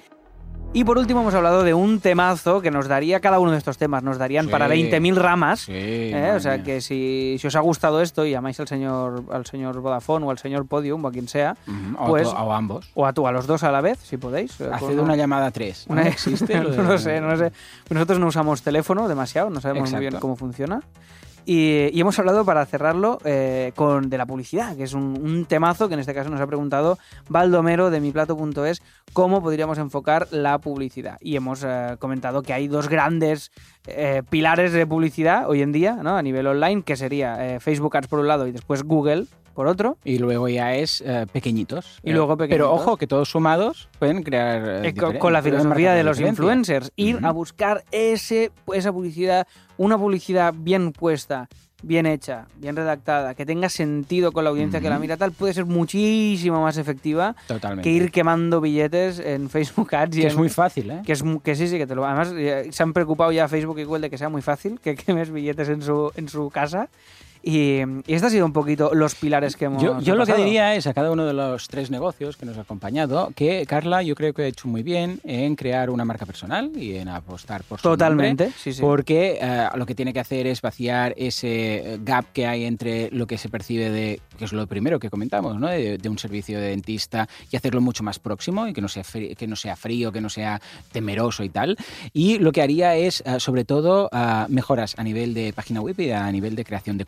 Y 0.76 0.84
por 0.84 0.98
último 0.98 1.22
hemos 1.22 1.32
hablado 1.32 1.62
de 1.64 1.72
un 1.72 2.00
temazo 2.00 2.60
que 2.60 2.70
nos 2.70 2.86
daría, 2.86 3.20
cada 3.20 3.38
uno 3.38 3.50
de 3.52 3.56
estos 3.56 3.78
temas 3.78 4.02
nos 4.02 4.18
darían 4.18 4.44
Sí. 4.44 4.50
para 4.50 4.68
20.000 4.68 5.14
ramas. 5.16 5.60
Sí, 5.60 5.72
¿eh? 5.72 6.32
O 6.36 6.38
sea 6.40 6.62
que 6.62 6.82
si, 6.82 7.36
si 7.40 7.46
os 7.46 7.56
ha 7.56 7.60
gustado 7.60 8.02
esto 8.02 8.26
y 8.26 8.32
llamáis 8.32 8.60
al 8.60 8.68
señor, 8.68 9.24
al 9.32 9.46
señor 9.46 9.80
Vodafone 9.80 10.26
o 10.26 10.30
al 10.30 10.36
señor 10.36 10.66
Podium 10.66 11.02
o 11.02 11.08
a 11.08 11.12
quien 11.12 11.28
sea, 11.28 11.56
pues- 12.06 12.28
o 12.28 12.52
ambos. 12.52 12.90
o 12.94 13.06
a 13.06 13.14
tú, 13.14 13.26
a 13.26 13.32
los 13.32 13.46
dos 13.46 13.62
a 13.62 13.72
la 13.72 13.80
vez, 13.80 13.98
si 14.02 14.18
podéis. 14.18 14.60
Haced 14.60 14.98
una 14.98 15.16
llamada 15.16 15.46
a 15.46 15.50
tres. 15.50 15.86
¿no? 15.88 15.94
una- 15.94 16.02
¿Existe? 16.08 16.60
no 16.60 16.82
lo 16.82 16.98
sé, 16.98 17.22
no 17.22 17.28
lo 17.28 17.38
sé. 17.38 17.52
Nosotros 17.88 18.18
no 18.18 18.26
usamos 18.26 18.60
teléfono 18.60 19.08
demasiado, 19.08 19.48
no 19.48 19.62
sabemos 19.62 19.90
muy 19.90 20.00
bien 20.00 20.16
cómo 20.20 20.36
funciona. 20.36 20.82
Y, 21.48 22.00
hemos 22.00 22.18
hablado 22.18 22.44
para 22.44 22.66
cerrarlo 22.66 23.18
eh, 23.24 23.70
con 23.76 24.10
de 24.10 24.18
la 24.18 24.26
publicidad, 24.26 24.76
que 24.76 24.82
es 24.82 24.94
un, 24.94 25.46
temazo 25.48 25.86
que 25.86 25.94
en 25.94 26.00
este 26.00 26.12
caso 26.12 26.28
nos 26.28 26.40
ha 26.40 26.46
preguntado 26.46 26.98
Baldomero 27.28 27.88
de 27.90 28.00
miplato.es 28.00 28.82
cómo 29.12 29.40
podríamos 29.40 29.78
enfocar 29.78 30.26
la 30.32 30.58
publicidad. 30.58 31.18
Y 31.20 31.36
hemos 31.36 31.62
eh, 31.64 31.96
comentado 32.00 32.42
que 32.42 32.52
hay 32.52 32.66
dos 32.66 32.88
grandes 32.88 33.52
eh, 33.86 34.24
pilares 34.28 34.72
de 34.72 34.88
publicidad 34.88 35.48
hoy 35.48 35.62
en 35.62 35.70
día, 35.70 35.94
¿no? 36.02 36.16
A 36.16 36.22
nivel 36.22 36.48
online, 36.48 36.82
que 36.82 36.96
sería 36.96 37.60
Facebook 37.60 37.96
Ads 37.96 38.08
por 38.08 38.18
un 38.18 38.26
lado 38.26 38.48
y 38.48 38.52
después 38.52 38.82
Google 38.82 39.26
por 39.56 39.66
otro. 39.66 39.96
Y 40.04 40.18
luego 40.18 40.48
ya 40.48 40.74
es 40.74 41.00
eh, 41.00 41.26
pequeñitos. 41.32 41.98
Y 42.04 42.12
luego 42.12 42.34
Eh, 42.34 42.36
pequeñitos. 42.36 42.68
Pero 42.68 42.72
ojo, 42.72 42.96
que 42.98 43.06
todos 43.06 43.30
sumados 43.30 43.88
pueden 43.98 44.22
crear. 44.22 44.84
eh, 44.84 44.94
con, 44.94 45.32
la 45.32 45.42
filosofía 45.42 45.94
de 45.94 46.04
los 46.04 46.20
influencers, 46.20 46.92
ir 46.94 47.18
a 47.22 47.32
buscar 47.32 47.82
ese, 47.90 48.52
esa 48.72 48.92
publicidad, 48.92 49.48
una 49.78 49.96
publicidad 49.96 50.52
bien 50.54 50.92
puesta, 50.92 51.48
bien 51.82 52.04
hecha, 52.04 52.46
bien 52.56 52.76
redactada, 52.76 53.34
que 53.34 53.46
tenga 53.46 53.70
sentido 53.70 54.30
con 54.32 54.44
la 54.44 54.50
audiencia 54.50 54.80
que 54.80 54.90
la 54.90 54.98
mira 54.98 55.16
tal, 55.16 55.32
puede 55.32 55.54
ser 55.54 55.64
muchísimo 55.64 56.60
más 56.60 56.76
efectiva 56.76 57.34
Totalmente. 57.46 57.88
que 57.88 57.94
ir 57.94 58.10
quemando 58.10 58.60
billetes 58.60 59.18
en 59.20 59.48
Facebook 59.48 59.94
Ads. 59.94 60.16
y 60.18 60.20
Que 60.20 60.26
es 60.26 60.36
muy 60.36 60.50
fácil, 60.50 60.90
¿eh? 60.90 61.02
que, 61.06 61.12
es, 61.12 61.24
que 61.42 61.54
sí, 61.54 61.66
sí, 61.68 61.78
que 61.78 61.86
te 61.86 61.94
lo... 61.94 62.04
Además, 62.04 62.34
se 62.70 62.82
han 62.82 62.92
preocupado 62.92 63.32
ya 63.32 63.48
Facebook 63.48 63.78
y 63.78 63.84
Google 63.84 64.02
de 64.02 64.10
que 64.10 64.18
sea 64.18 64.28
muy 64.28 64.42
fácil 64.42 64.78
que 64.80 64.94
quemes 64.96 65.30
billetes 65.30 65.70
en 65.70 65.80
su, 65.80 66.12
en 66.14 66.28
su 66.28 66.50
casa. 66.50 66.90
Y, 67.48 67.78
y 68.08 68.14
este 68.14 68.26
ha 68.26 68.30
sido 68.30 68.44
un 68.44 68.52
poquito 68.52 68.90
los 68.92 69.14
pilares 69.14 69.54
que 69.54 69.66
hemos 69.66 69.80
Yo, 69.80 70.00
yo 70.00 70.16
lo 70.16 70.26
que 70.26 70.34
diría 70.34 70.74
es 70.74 70.88
a 70.88 70.92
cada 70.92 71.12
uno 71.12 71.24
de 71.24 71.32
los 71.32 71.68
tres 71.68 71.92
negocios 71.92 72.36
que 72.36 72.44
nos 72.44 72.58
ha 72.58 72.62
acompañado 72.62 73.30
que 73.36 73.64
Carla 73.66 74.02
yo 74.02 74.16
creo 74.16 74.34
que 74.34 74.42
ha 74.42 74.46
hecho 74.46 74.66
muy 74.66 74.82
bien 74.82 75.20
en 75.22 75.54
crear 75.54 75.90
una 75.90 76.04
marca 76.04 76.26
personal 76.26 76.72
y 76.74 76.96
en 76.96 77.06
apostar 77.08 77.62
por 77.62 77.78
su 77.78 77.84
Totalmente, 77.84 78.46
nombre, 78.46 78.60
sí, 78.60 78.72
sí. 78.72 78.80
porque 78.80 79.38
eh, 79.40 79.68
lo 79.76 79.86
que 79.86 79.94
tiene 79.94 80.12
que 80.12 80.18
hacer 80.18 80.48
es 80.48 80.60
vaciar 80.60 81.14
ese 81.16 81.94
eh, 81.94 81.98
gap 82.02 82.24
que 82.32 82.48
hay 82.48 82.64
entre 82.64 83.10
lo 83.12 83.28
que 83.28 83.38
se 83.38 83.48
percibe 83.48 83.90
de, 83.90 84.20
que 84.36 84.46
es 84.46 84.52
lo 84.52 84.66
primero 84.66 84.98
que 84.98 85.08
comentamos, 85.08 85.60
¿no? 85.60 85.68
de, 85.68 85.98
de 85.98 86.08
un 86.08 86.18
servicio 86.18 86.58
de 86.58 86.70
dentista 86.70 87.28
y 87.52 87.56
hacerlo 87.56 87.80
mucho 87.80 88.02
más 88.02 88.18
próximo 88.18 88.66
y 88.66 88.72
que 88.72 88.80
no 88.80 88.88
sea 88.88 89.04
frío, 89.04 89.36
que 89.36 89.46
no 89.46 89.54
sea 89.54 89.76
frío, 89.76 90.10
que 90.10 90.20
no 90.20 90.28
sea 90.28 90.60
temeroso 90.90 91.44
y 91.44 91.48
tal. 91.48 91.76
Y 92.12 92.38
lo 92.38 92.50
que 92.50 92.62
haría 92.62 92.96
es, 92.96 93.22
eh, 93.24 93.38
sobre 93.38 93.64
todo, 93.64 94.08
ah, 94.10 94.46
mejoras 94.48 94.98
a 94.98 95.04
nivel 95.04 95.32
de 95.32 95.52
página 95.52 95.80
web 95.80 95.94
y 96.00 96.10
a 96.10 96.30
nivel 96.32 96.56
de 96.56 96.64
creación 96.64 96.98
de 96.98 97.04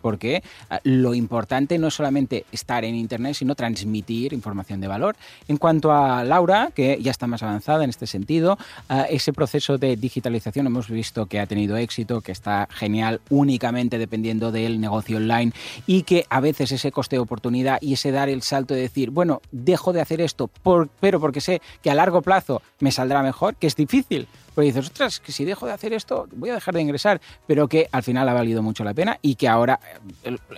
porque 0.00 0.42
ah, 0.70 0.80
lo 0.84 1.14
importante 1.14 1.78
no 1.78 1.88
es 1.88 1.94
solamente 1.94 2.44
estar 2.52 2.84
en 2.84 2.94
Internet, 2.94 3.34
sino 3.34 3.54
transmitir 3.54 4.32
información 4.32 4.80
de 4.80 4.88
valor. 4.88 5.16
En 5.48 5.56
cuanto 5.56 5.92
a 5.92 6.24
Laura, 6.24 6.70
que 6.74 6.98
ya 7.00 7.10
está 7.10 7.26
más 7.26 7.42
avanzada 7.42 7.84
en 7.84 7.90
este 7.90 8.06
sentido, 8.06 8.58
ah, 8.88 9.02
ese 9.10 9.32
proceso 9.32 9.78
de 9.78 9.96
digitalización 9.96 10.66
hemos 10.66 10.88
visto 10.88 11.26
que 11.26 11.40
ha 11.40 11.46
tenido 11.46 11.76
éxito, 11.76 12.20
que 12.20 12.32
está 12.32 12.68
genial 12.70 13.20
únicamente 13.30 13.98
dependiendo 13.98 14.52
del 14.52 14.80
negocio 14.80 15.18
online 15.18 15.52
y 15.86 16.02
que 16.02 16.24
a 16.30 16.40
veces 16.40 16.72
ese 16.72 16.92
coste 16.92 17.16
de 17.16 17.20
oportunidad 17.20 17.78
y 17.80 17.94
ese 17.94 18.10
dar 18.12 18.28
el 18.28 18.42
salto 18.42 18.74
de 18.74 18.80
decir, 18.82 19.10
bueno, 19.10 19.40
dejo 19.52 19.92
de 19.92 20.00
hacer 20.00 20.20
esto, 20.20 20.48
por- 20.48 20.88
pero 21.00 21.20
porque 21.20 21.40
sé 21.40 21.60
que 21.82 21.90
a 21.90 21.94
largo 21.94 22.22
plazo 22.22 22.62
me 22.80 22.92
saldrá 22.92 23.22
mejor, 23.22 23.56
que 23.56 23.66
es 23.66 23.76
difícil. 23.76 24.26
Porque 24.58 24.72
dices, 24.72 24.86
ostras, 24.86 25.20
que 25.20 25.30
si 25.30 25.44
dejo 25.44 25.66
de 25.66 25.72
hacer 25.72 25.92
esto, 25.92 26.26
voy 26.32 26.50
a 26.50 26.54
dejar 26.54 26.74
de 26.74 26.80
ingresar, 26.80 27.20
pero 27.46 27.68
que 27.68 27.88
al 27.92 28.02
final 28.02 28.28
ha 28.28 28.32
valido 28.32 28.60
mucho 28.60 28.82
la 28.82 28.92
pena 28.92 29.16
y 29.22 29.36
que 29.36 29.46
ahora 29.46 29.78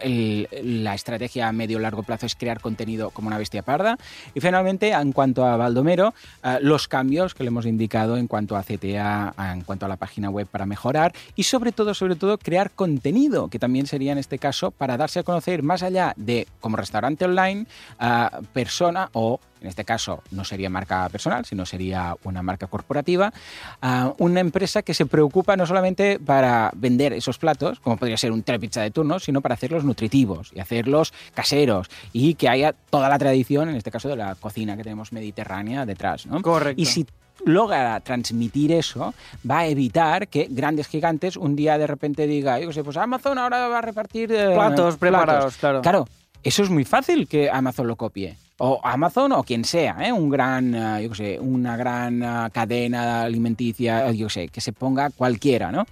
eh, 0.03 0.47
la 0.65 0.95
estrategia 0.95 1.49
a 1.49 1.53
medio 1.53 1.79
largo 1.79 2.03
plazo 2.03 2.25
es 2.25 2.35
crear 2.35 2.63
contenido 2.63 3.11
como 3.11 3.29
una 3.29 3.37
bestia 3.37 3.61
parda. 3.61 3.99
Y 4.33 4.41
finalmente, 4.41 4.93
en 4.93 5.13
cuanto 5.13 5.45
a 5.45 5.59
Baldomero, 5.59 6.15
eh, 6.43 6.57
los 6.63 6.89
cambios 6.89 7.35
que 7.35 7.45
le 7.45 7.49
hemos 7.49 7.67
indicado 7.67 8.17
en 8.17 8.27
cuanto 8.27 8.57
a 8.57 8.63
CTA, 8.63 9.35
en 9.53 9.65
cuanto 9.65 9.85
a 9.85 9.89
la 9.91 9.99
página 9.99 10.31
web 10.31 10.47
para 10.47 10.65
mejorar 10.65 11.13
y 11.37 11.43
sobre 11.43 11.71
todo, 11.71 11.93
sobre 11.93 12.17
todo, 12.17 12.39
crear 12.39 12.71
contenido, 12.71 13.49
que 13.49 13.59
también 13.59 13.87
sería 13.87 14.13
en 14.13 14.19
este 14.19 14.39
caso 14.39 14.71
para 14.71 14.97
darse 14.97 15.19
a 15.19 15.25
conocer 15.25 15.63
más 15.63 15.83
allá 15.83 16.15
de 16.17 16.47
como 16.61 16.79
restaurante 16.79 17.27
online, 17.27 17.67
a 17.99 18.41
persona 18.55 19.11
o 19.13 19.41
en 19.61 19.69
este 19.69 19.85
caso 19.85 20.23
no 20.31 20.45
sería 20.45 20.71
marca 20.71 21.09
personal, 21.09 21.45
sino 21.45 21.67
sería 21.67 22.17
una 22.25 22.43
marca 22.43 22.67
corporativa, 22.67 23.33
a 23.81 24.13
una 24.19 24.41
empresa 24.41 24.83
que 24.83 24.95
se 24.95 25.07
preocupa 25.07 25.57
no 25.57 25.67
solamente 25.67 26.19
para 26.19 26.71
vender 26.75 27.13
esos 27.13 27.39
platos, 27.39 27.81
como 27.81 27.97
podría 27.97 28.17
ser 28.17 28.33
un 28.33 28.43
telepizza 28.43 28.83
de 28.83 28.91
turno, 28.91 29.19
sino 29.19 29.41
para 29.41 29.55
hacerlos 29.55 29.85
nutritivos 29.85 30.51
y 30.55 30.61
hacerlos 30.61 31.13
caseros 31.35 31.89
y 32.13 32.35
que 32.35 32.49
haya 32.49 32.75
toda 32.91 33.09
la 33.09 33.19
tradición, 33.19 33.69
en 33.69 33.77
este 33.77 33.91
caso 33.91 34.09
de 34.09 34.17
la 34.17 34.35
cocina 34.35 34.77
que 34.77 34.83
tenemos 34.83 35.13
mediterránea 35.13 35.87
detrás. 35.87 36.27
¿no? 36.27 36.41
Correcto. 36.43 36.81
Y 36.81 36.87
si 36.87 37.07
logra 37.45 38.01
transmitir 38.01 38.73
eso, 38.73 39.15
va 39.49 39.61
a 39.61 39.67
evitar 39.67 40.29
que 40.29 40.47
grandes 40.51 40.89
gigantes 40.89 41.37
un 41.37 41.57
día 41.57 41.79
de 41.79 41.87
repente 41.87 42.27
diga, 42.27 42.59
yo 42.61 42.73
sé, 42.73 42.85
pues 42.85 42.97
Amazon 42.97 43.39
ahora 43.39 43.69
va 43.69 43.79
a 43.79 43.83
repartir 43.83 44.33
eh, 44.33 44.53
Platos 44.55 44.97
preparados, 44.97 45.57
claro. 45.57 45.83
Claro, 45.83 46.09
eso 46.43 46.63
es 46.63 46.71
muy 46.71 46.85
fácil 46.85 47.29
que 47.29 47.51
Amazon 47.51 47.87
lo 47.87 47.97
copie. 47.97 48.37
O 48.63 48.79
Amazon 48.85 49.33
o 49.33 49.43
quien 49.43 49.65
sea, 49.65 49.97
¿eh? 50.01 50.13
un 50.13 50.29
gran, 50.29 50.75
eh, 50.75 51.09
yo 51.09 51.15
sé, 51.15 51.39
una 51.41 51.79
gran 51.79 52.23
eh, 52.23 52.51
cadena 52.53 53.23
alimenticia, 53.23 54.11
yo 54.13 54.29
sé, 54.29 54.49
que 54.49 54.61
se 54.61 54.75
ponga 54.75 55.09
cualquiera, 55.09 55.73
¿no? 55.73 55.87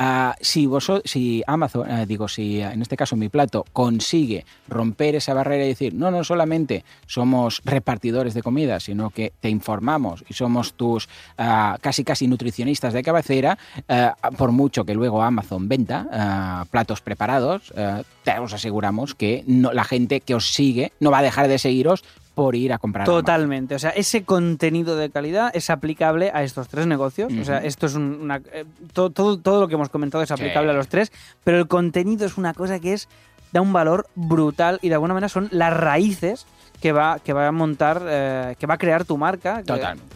Ah, 0.00 0.34
si, 0.40 0.66
vosotros, 0.66 1.08
si 1.08 1.44
Amazon, 1.46 1.88
eh, 1.88 2.06
digo, 2.06 2.26
si 2.26 2.60
en 2.60 2.82
este 2.82 2.96
caso 2.96 3.14
mi 3.14 3.28
plato 3.28 3.64
consigue 3.72 4.44
romper 4.66 5.14
esa 5.14 5.32
barrera 5.32 5.64
y 5.64 5.68
decir, 5.68 5.94
no, 5.94 6.10
no 6.10 6.24
solamente 6.24 6.84
somos 7.06 7.62
repartidores 7.64 8.34
de 8.34 8.42
comida, 8.42 8.80
sino 8.80 9.10
que 9.10 9.32
te 9.40 9.48
informamos 9.48 10.24
y 10.28 10.34
somos 10.34 10.72
tus 10.72 11.08
ah, 11.38 11.78
casi 11.80 12.02
casi 12.02 12.26
nutricionistas 12.26 12.94
de 12.94 13.04
cabecera, 13.04 13.56
por 14.36 14.50
mucho 14.50 14.84
que 14.84 14.94
luego 14.94 15.22
Amazon 15.22 15.68
venda 15.68 16.08
ah, 16.10 16.64
platos 16.68 17.00
preparados, 17.00 17.72
te 18.24 18.38
os 18.40 18.52
aseguramos 18.52 19.14
que 19.14 19.44
no, 19.46 19.72
la 19.72 19.84
gente 19.84 20.20
que 20.20 20.34
os 20.34 20.52
sigue 20.52 20.92
no 20.98 21.10
va 21.10 21.18
a 21.18 21.22
dejar 21.22 21.46
de 21.46 21.58
seguiros 21.58 22.02
por 22.38 22.54
ir 22.54 22.72
a 22.72 22.78
comprar. 22.78 23.04
Totalmente. 23.04 23.74
O 23.74 23.78
sea, 23.80 23.90
ese 23.90 24.22
contenido 24.22 24.96
de 24.96 25.10
calidad 25.10 25.50
es 25.54 25.70
aplicable 25.70 26.30
a 26.32 26.44
estos 26.44 26.68
tres 26.68 26.86
negocios. 26.86 27.32
O 27.32 27.44
sea, 27.44 27.58
esto 27.58 27.86
es 27.86 27.96
un- 27.96 28.20
una. 28.22 28.36
eh, 28.52 28.64
todo, 28.92 29.10
todo, 29.10 29.38
todo 29.38 29.60
lo 29.60 29.66
que 29.66 29.74
hemos 29.74 29.88
comentado 29.88 30.22
es 30.22 30.30
aplicable 30.30 30.68
Sí. 30.68 30.74
a 30.74 30.76
los 30.76 30.86
tres, 30.86 31.10
pero 31.42 31.58
el 31.58 31.66
contenido 31.66 32.24
es 32.26 32.38
una 32.38 32.54
cosa 32.54 32.78
que 32.78 32.92
es 32.92 33.08
da 33.50 33.60
un 33.60 33.72
valor 33.72 34.06
brutal 34.14 34.78
y 34.82 34.88
de 34.88 34.94
alguna 34.94 35.14
manera 35.14 35.28
son 35.28 35.48
las 35.50 35.76
raíces 35.76 36.46
que 36.80 36.92
va, 36.92 37.18
que 37.18 37.32
va 37.32 37.48
a 37.48 37.52
montar, 37.52 38.02
eh, 38.06 38.54
que 38.56 38.66
va 38.68 38.74
a 38.74 38.78
crear 38.78 39.04
tu 39.04 39.16
marca 39.18 39.62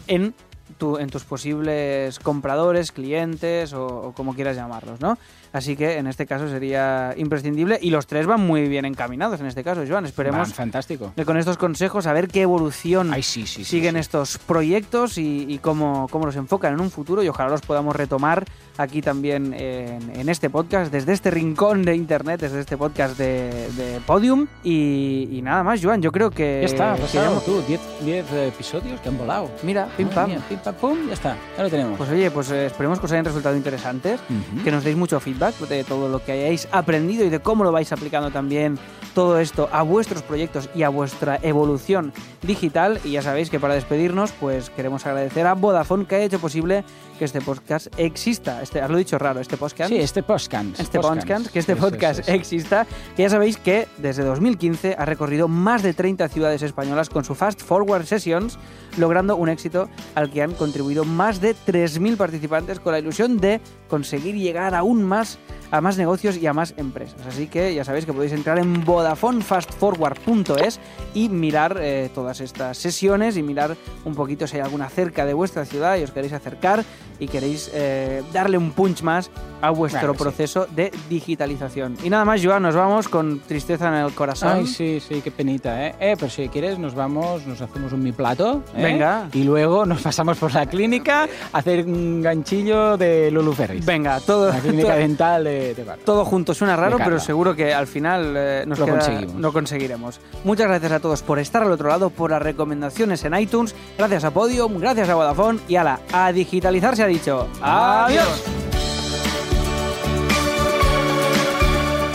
en, 0.07 0.33
tu, 0.77 0.97
en 0.97 1.09
tus 1.09 1.25
posibles 1.25 2.19
compradores, 2.19 2.93
clientes 2.93 3.73
o, 3.73 3.85
o 3.85 4.11
como 4.13 4.33
quieras 4.33 4.55
llamarlos, 4.55 5.01
¿no? 5.01 5.17
Así 5.53 5.75
que 5.75 5.97
en 5.99 6.07
este 6.07 6.25
caso 6.25 6.49
sería 6.49 7.13
imprescindible 7.15 7.77
y 7.81 7.91
los 7.91 8.07
tres 8.07 8.25
van 8.25 8.41
muy 8.41 8.67
bien 8.67 8.85
encaminados 8.85 9.39
en 9.39 9.45
este 9.45 9.63
caso, 9.63 9.83
Joan. 9.87 10.05
Esperemos 10.05 10.39
Van, 10.39 10.51
fantástico. 10.51 11.13
con 11.25 11.37
estos 11.37 11.57
consejos 11.57 12.07
a 12.07 12.13
ver 12.13 12.27
qué 12.27 12.41
evolución 12.41 13.13
Ay, 13.13 13.21
sí, 13.23 13.41
sí, 13.45 13.63
sí, 13.63 13.65
siguen 13.65 13.95
estos 13.95 14.39
proyectos 14.39 15.17
y, 15.19 15.45
y 15.47 15.59
cómo, 15.59 16.07
cómo 16.09 16.25
los 16.25 16.35
enfocan 16.35 16.73
en 16.73 16.81
un 16.81 16.89
futuro 16.89 17.21
y 17.23 17.27
ojalá 17.27 17.51
los 17.51 17.61
podamos 17.61 17.95
retomar 17.95 18.45
aquí 18.77 19.03
también 19.03 19.53
en, 19.53 20.09
en 20.19 20.27
este 20.29 20.49
podcast, 20.49 20.91
desde 20.91 21.13
este 21.13 21.29
rincón 21.29 21.83
de 21.83 21.95
internet, 21.95 22.41
desde 22.41 22.59
este 22.59 22.75
podcast 22.75 23.15
de, 23.19 23.69
de 23.77 23.99
Podium 24.07 24.47
y, 24.63 25.29
y 25.31 25.41
nada 25.43 25.61
más, 25.63 25.79
Joan, 25.83 26.01
yo 26.01 26.11
creo 26.11 26.31
que... 26.31 26.61
Ya 26.61 26.65
está, 26.65 26.95
pasado 26.95 27.31
hemos- 27.33 27.45
tú, 27.45 27.61
10 27.67 27.79
10 28.03 28.33
episodios 28.47 28.99
que 29.01 29.09
han 29.09 29.17
volado. 29.19 29.51
Mira, 29.61 29.87
pim 29.95 30.07
pam. 30.09 30.29
mía, 30.31 30.41
pim 30.49 30.57
pam, 30.57 30.73
pum, 30.73 30.97
ya 31.07 31.13
está, 31.13 31.37
ya 31.55 31.63
lo 31.63 31.69
tenemos. 31.69 31.97
Pues 31.99 32.09
oye, 32.09 32.31
pues 32.31 32.49
eh, 32.49 32.65
esperemos 32.65 32.99
que 32.99 33.05
os 33.05 33.11
hayan 33.11 33.25
resultado 33.25 33.55
interesantes, 33.55 34.19
que 34.63 34.71
nos 34.71 34.83
deis 34.83 34.97
mucho 34.97 35.19
feedback 35.19 35.42
de 35.51 35.83
todo 35.83 36.07
lo 36.07 36.23
que 36.23 36.31
hayáis 36.31 36.67
aprendido 36.71 37.25
y 37.25 37.29
de 37.29 37.39
cómo 37.39 37.63
lo 37.63 37.71
vais 37.71 37.91
aplicando 37.91 38.31
también 38.31 38.77
todo 39.13 39.39
esto 39.39 39.69
a 39.71 39.81
vuestros 39.83 40.23
proyectos 40.23 40.69
y 40.73 40.83
a 40.83 40.89
vuestra 40.89 41.39
evolución 41.41 42.13
digital. 42.41 42.99
Y 43.03 43.11
ya 43.11 43.21
sabéis 43.21 43.49
que 43.49 43.59
para 43.59 43.73
despedirnos, 43.73 44.31
pues 44.31 44.69
queremos 44.69 45.05
agradecer 45.05 45.45
a 45.45 45.53
Vodafone 45.53 46.05
que 46.05 46.15
ha 46.15 46.23
hecho 46.23 46.39
posible 46.39 46.83
que 47.23 47.25
este 47.25 47.39
podcast 47.39 47.87
exista. 47.97 48.61
Este, 48.61 48.81
has 48.81 48.89
lo 48.89 48.97
dicho 48.97 49.17
raro, 49.17 49.39
este 49.39 49.55
podcast. 49.55 49.89
Sí, 49.89 49.97
este 49.97 50.23
podcast. 50.23 50.77
Este 50.77 50.99
podcast, 50.99 51.47
que 51.47 51.59
este 51.59 51.77
podcast 51.77 52.27
exista. 52.27 52.85
Que 53.15 53.23
ya 53.23 53.29
sabéis 53.29 53.55
que 53.55 53.87
desde 53.97 54.23
2015 54.25 54.97
ha 54.99 55.05
recorrido 55.05 55.47
más 55.47 55.83
de 55.83 55.93
30 55.93 56.27
ciudades 56.27 56.61
españolas 56.63 57.09
con 57.09 57.23
su 57.23 57.33
Fast 57.33 57.61
Forward 57.61 58.05
Sessions, 58.05 58.59
logrando 58.97 59.37
un 59.37 59.47
éxito 59.47 59.87
al 60.15 60.31
que 60.31 60.41
han 60.41 60.51
contribuido 60.53 61.05
más 61.05 61.39
de 61.39 61.55
3.000 61.55 62.17
participantes 62.17 62.81
con 62.81 62.91
la 62.91 62.99
ilusión 62.99 63.37
de 63.37 63.61
conseguir 63.87 64.35
llegar 64.35 64.75
aún 64.75 65.03
más 65.03 65.39
a 65.73 65.81
más 65.81 65.97
negocios 65.97 66.37
y 66.37 66.45
a 66.45 66.53
más 66.53 66.75
empresas. 66.77 67.25
Así 67.25 67.47
que 67.47 67.73
ya 67.73 67.83
sabéis 67.83 68.05
que 68.05 68.13
podéis 68.13 68.33
entrar 68.33 68.59
en 68.59 68.85
vodafonefastforward.es 68.85 70.79
y 71.15 71.29
mirar 71.29 71.79
eh, 71.81 72.11
todas 72.13 72.41
estas 72.41 72.77
sesiones 72.77 73.37
y 73.37 73.43
mirar 73.43 73.75
un 74.05 74.13
poquito 74.13 74.45
si 74.45 74.57
hay 74.57 74.61
alguna 74.61 74.87
cerca 74.89 75.25
de 75.25 75.33
vuestra 75.33 75.65
ciudad 75.65 75.97
y 75.97 76.03
os 76.03 76.11
queréis 76.11 76.33
acercar 76.33 76.83
y 77.19 77.27
queréis 77.27 77.69
eh, 77.73 78.21
darle 78.33 78.57
un 78.57 78.71
punch 78.71 79.01
más 79.03 79.29
a 79.61 79.69
vuestro 79.69 79.99
Claro 79.99 80.13
que 80.13 80.17
sí. 80.19 80.23
proceso 80.23 80.67
de 80.75 80.91
digitalización. 81.09 81.95
Y 82.03 82.09
nada 82.09 82.25
más, 82.25 82.41
Joan, 82.43 82.63
nos 82.63 82.75
vamos 82.75 83.07
con 83.07 83.39
tristeza 83.39 83.87
en 83.87 84.05
el 84.05 84.11
corazón. 84.13 84.49
Ay, 84.57 84.67
sí, 84.67 84.99
sí, 84.99 85.21
qué 85.23 85.31
penita, 85.31 85.87
¿eh? 85.87 85.95
Eh, 85.99 86.15
pero 86.19 86.29
si 86.29 86.49
quieres 86.49 86.77
nos 86.79 86.93
vamos, 86.95 87.45
nos 87.47 87.61
hacemos 87.61 87.93
un 87.93 88.03
mi 88.03 88.11
plato. 88.11 88.61
¿eh? 88.75 88.81
Venga. 88.83 89.29
Y 89.33 89.43
luego 89.43 89.85
nos 89.85 90.01
pasamos 90.01 90.37
por 90.37 90.53
la 90.53 90.65
clínica 90.65 91.27
a 91.53 91.57
hacer 91.57 91.85
un 91.85 92.21
ganchillo 92.21 92.97
de 92.97 93.31
Lulu 93.31 93.53
Ferris. 93.53 93.85
Venga, 93.85 94.19
todo, 94.19 94.49
La 94.49 94.59
clínica 94.59 94.89
todo, 94.89 94.97
dental 94.97 95.43
de, 95.45 95.73
de 95.75 95.85
todo 96.03 96.25
junto 96.25 96.53
suena 96.53 96.75
raro, 96.75 96.97
pero 96.97 97.19
seguro 97.19 97.55
que 97.55 97.73
al 97.73 97.87
final 97.87 98.33
eh, 98.35 98.63
nos 98.67 98.79
Lo 98.79 98.85
queda- 98.85 98.99
conseguimos. 98.99 99.35
lo 99.35 99.53
conseguiremos. 99.53 100.19
Muchas 100.43 100.67
gracias 100.67 100.91
a 100.91 100.99
todos 100.99 101.21
por 101.21 101.39
estar 101.39 101.61
al 101.63 101.71
otro 101.71 101.87
lado, 101.89 102.09
por 102.09 102.31
las 102.31 102.41
recomendaciones 102.41 103.23
en 103.23 103.33
iTunes. 103.35 103.73
Gracias 103.97 104.23
a 104.25 104.31
Podium, 104.31 104.77
gracias 104.79 105.07
a 105.09 105.15
Vodafone 105.15 105.59
y 105.67 105.75
ala, 105.77 105.99
a 106.11 106.31
digitalizar 106.31 106.95
ha 107.03 107.07
dicho. 107.07 107.47
¡Adiós! 107.61 108.43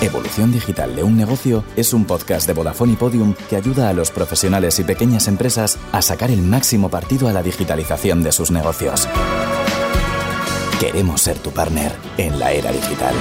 Evolución 0.00 0.52
Digital 0.52 0.94
de 0.94 1.02
un 1.02 1.16
Negocio 1.16 1.64
es 1.76 1.92
un 1.92 2.04
podcast 2.04 2.46
de 2.46 2.52
Vodafone 2.52 2.92
y 2.92 2.96
Podium 2.96 3.34
que 3.50 3.56
ayuda 3.56 3.88
a 3.88 3.92
los 3.92 4.10
profesionales 4.10 4.78
y 4.78 4.84
pequeñas 4.84 5.26
empresas 5.26 5.78
a 5.92 6.02
sacar 6.02 6.30
el 6.30 6.40
máximo 6.40 6.88
partido 6.88 7.28
a 7.28 7.32
la 7.32 7.42
digitalización 7.42 8.22
de 8.22 8.32
sus 8.32 8.50
negocios. 8.50 9.08
Queremos 10.78 11.20
ser 11.20 11.38
tu 11.38 11.50
partner 11.50 11.92
en 12.16 12.38
la 12.38 12.52
era 12.52 12.70
digital. 12.70 13.14